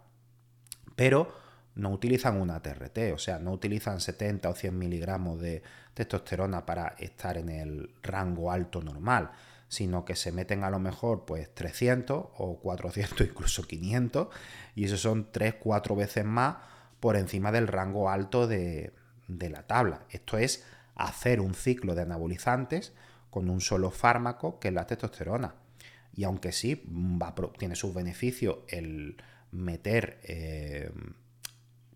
pero 0.96 1.34
no 1.76 1.92
utilizan 1.92 2.40
una 2.40 2.62
TRT, 2.62 3.14
o 3.14 3.18
sea, 3.18 3.38
no 3.38 3.52
utilizan 3.52 4.00
70 4.00 4.50
o 4.50 4.56
100 4.56 4.78
miligramos 4.78 5.40
de 5.42 5.62
testosterona 5.94 6.66
para 6.66 6.96
estar 7.00 7.38
en 7.38 7.50
el 7.50 7.94
rango 8.02 8.52
alto 8.52 8.82
normal, 8.82 9.32
sino 9.68 10.06
que 10.06 10.16
se 10.16 10.32
meten 10.32 10.64
a 10.64 10.70
lo 10.70 10.80
mejor 10.80 11.26
pues 11.26 11.54
300 11.54 12.28
o 12.38 12.60
400, 12.60 13.22
incluso 13.28 13.64
500, 13.64 14.28
y 14.76 14.86
eso 14.86 14.98
son 14.98 15.32
3-4 15.32 15.96
veces 15.96 16.26
más 16.26 16.58
por 17.06 17.18
encima 17.18 17.52
del 17.52 17.68
rango 17.68 18.10
alto 18.10 18.48
de, 18.48 18.92
la 19.28 19.62
tabla. 19.68 20.08
Esto 20.10 20.40
es 20.40 20.66
hacer 20.96 21.40
un 21.40 21.54
ciclo 21.54 21.94
de 21.94 22.02
anabolizantes 22.02 22.94
con 23.30 23.48
un 23.48 23.62
solo 23.62 23.92
fármaco 23.92 24.60
que 24.60 24.70
es 24.70 24.74
la 24.74 24.88
testosterona. 24.88 25.54
Y 26.16 26.24
aunque 26.24 26.52
sí, 26.52 26.84
va, 26.90 27.36
tiene 27.60 27.76
sus 27.76 27.94
beneficios 27.94 28.58
el 28.70 29.22
meter 29.52 30.20
eh, 30.24 30.92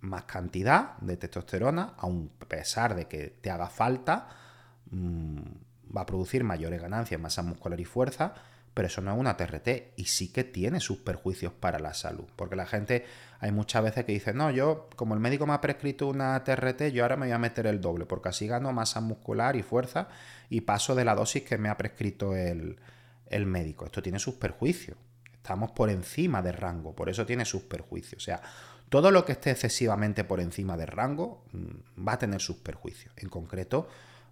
más 0.02 0.26
cantidad 0.26 0.96
de 0.98 1.18
testosterona, 1.18 1.96
a 1.98 2.46
pesar 2.48 2.94
de 2.94 3.08
que 3.08 3.30
te 3.42 3.50
haga 3.50 3.68
falta, 3.68 4.30
mm, 4.92 5.40
va 5.98 6.02
a 6.02 6.06
producir 6.06 6.44
mayores 6.44 6.80
ganancias, 6.80 7.20
masa 7.20 7.42
muscular 7.42 7.80
y 7.80 7.86
fuerza, 7.86 8.36
pero 8.74 8.88
eso 8.88 9.02
no 9.02 9.12
es 9.12 9.20
una 9.20 9.36
TRT 9.36 9.94
y 9.98 10.06
sí 10.06 10.32
que 10.32 10.44
tiene 10.44 10.80
sus 10.80 10.98
perjuicios 11.00 11.54
para 11.54 11.80
la 11.80 11.94
salud. 11.94 12.26
Porque 12.36 12.56
la 12.56 12.66
gente, 12.66 13.06
hay 13.40 13.52
muchas 13.52 13.84
veces 13.84 14.06
que 14.06 14.12
dice, 14.12 14.34
no, 14.34 14.52
yo, 14.52 14.90
como 14.96 15.14
el 15.14 15.20
médico 15.20 15.46
me 15.46 15.54
ha 15.54 15.62
prescrito 15.62 16.08
una 16.08 16.44
TRT, 16.44 16.92
yo 16.92 17.04
ahora 17.04 17.18
me 17.18 17.26
voy 17.26 17.34
a 17.34 17.40
meter 17.40 17.68
el 17.68 17.82
doble, 17.82 18.06
porque 18.06 18.30
así 18.30 18.48
gano 18.48 18.72
masa 18.72 19.02
muscular 19.02 19.56
y 19.56 19.64
fuerza 19.64 20.08
y 20.50 20.62
paso 20.62 20.96
de 20.96 21.06
la 21.06 21.16
dosis 21.16 21.44
que 21.44 21.58
me 21.58 21.70
ha 21.70 21.78
prescrito 21.78 22.36
el, 22.36 22.80
el 23.28 23.46
médico. 23.46 23.86
Esto 23.86 24.02
tiene 24.02 24.20
sus 24.20 24.36
perjuicios. 24.36 24.98
Estamos 25.34 25.72
por 25.72 25.90
encima 25.90 26.42
de 26.42 26.52
rango, 26.52 26.96
por 26.96 27.10
eso 27.10 27.26
tiene 27.26 27.46
sus 27.46 27.64
perjuicios. 27.64 28.22
O 28.22 28.26
sea, 28.26 28.42
todo 28.90 29.12
lo 29.12 29.26
que 29.26 29.34
esté 29.34 29.52
excesivamente 29.52 30.24
por 30.24 30.40
encima 30.40 30.78
de 30.78 30.86
rango 30.86 31.44
mm, 31.52 32.08
va 32.08 32.14
a 32.14 32.20
tener 32.20 32.42
sus 32.42 32.58
perjuicios. 32.58 33.14
En 33.18 33.30
concreto, 33.30 33.88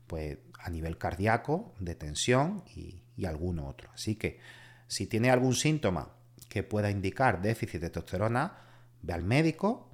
pues 0.07 0.37
a 0.59 0.69
nivel 0.69 0.97
cardíaco, 0.97 1.73
de 1.79 1.95
tensión 1.95 2.63
y, 2.75 3.01
y 3.17 3.25
alguno 3.25 3.67
otro. 3.67 3.89
Así 3.93 4.15
que 4.15 4.39
si 4.87 5.07
tiene 5.07 5.29
algún 5.29 5.55
síntoma 5.55 6.09
que 6.47 6.63
pueda 6.63 6.89
indicar 6.89 7.41
déficit 7.41 7.81
de 7.81 7.89
testosterona, 7.89 8.57
ve 9.01 9.13
al 9.13 9.23
médico, 9.23 9.89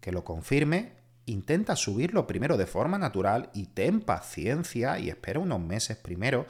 que 0.00 0.12
lo 0.12 0.24
confirme, 0.24 0.92
intenta 1.26 1.76
subirlo 1.76 2.26
primero 2.26 2.56
de 2.56 2.66
forma 2.66 2.98
natural 2.98 3.50
y 3.54 3.66
ten 3.66 4.00
paciencia 4.00 4.98
y 4.98 5.08
espera 5.08 5.40
unos 5.40 5.60
meses 5.60 5.96
primero. 5.96 6.46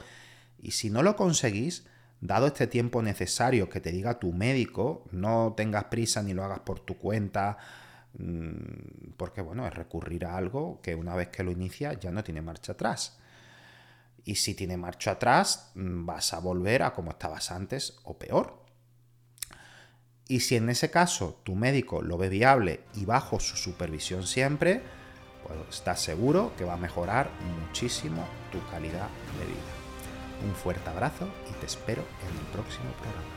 Y 0.59 0.71
si 0.71 0.89
no 0.89 1.03
lo 1.03 1.15
conseguís, 1.15 1.85
dado 2.19 2.47
este 2.47 2.67
tiempo 2.67 3.01
necesario 3.01 3.69
que 3.69 3.79
te 3.79 3.91
diga 3.91 4.19
tu 4.19 4.33
médico, 4.33 5.05
no 5.11 5.53
tengas 5.55 5.85
prisa 5.85 6.21
ni 6.21 6.33
lo 6.33 6.43
hagas 6.43 6.59
por 6.59 6.79
tu 6.79 6.97
cuenta, 6.97 7.57
mm, 8.17 9.13
porque 9.17 9.41
bueno, 9.41 9.65
es 9.67 9.73
recurrir 9.73 10.25
a 10.25 10.35
algo 10.35 10.81
que 10.81 10.95
una 10.95 11.15
vez 11.15 11.29
que 11.29 11.43
lo 11.43 11.51
inicia 11.51 11.93
ya 11.93 12.11
no 12.11 12.23
tiene 12.23 12.41
marcha 12.41 12.73
atrás. 12.73 13.17
Y 14.25 14.35
si 14.35 14.55
tiene 14.55 14.75
marcha 14.75 15.11
atrás, 15.11 15.71
mm, 15.75 16.05
vas 16.05 16.33
a 16.33 16.39
volver 16.39 16.83
a 16.83 16.93
como 16.93 17.11
estabas 17.11 17.51
antes 17.51 17.99
o 18.03 18.17
peor. 18.17 18.65
Y 20.27 20.39
si 20.39 20.55
en 20.55 20.69
ese 20.69 20.89
caso 20.89 21.39
tu 21.43 21.55
médico 21.55 22.01
lo 22.01 22.17
ve 22.17 22.29
viable 22.29 22.81
y 22.95 23.05
bajo 23.05 23.39
su 23.39 23.55
supervisión 23.55 24.25
siempre, 24.25 24.81
pues 25.45 25.59
estás 25.69 26.01
seguro 26.01 26.53
que 26.57 26.65
va 26.65 26.73
a 26.73 26.77
mejorar 26.77 27.29
muchísimo 27.61 28.25
tu 28.51 28.59
calidad 28.71 29.07
de 29.39 29.45
vida. 29.45 30.47
Un 30.47 30.55
fuerte 30.55 30.89
abrazo 30.89 31.27
y 31.49 31.53
te 31.59 31.67
espero 31.67 32.01
en 32.01 32.39
el 32.39 32.45
próximo 32.51 32.91
programa. 32.93 33.34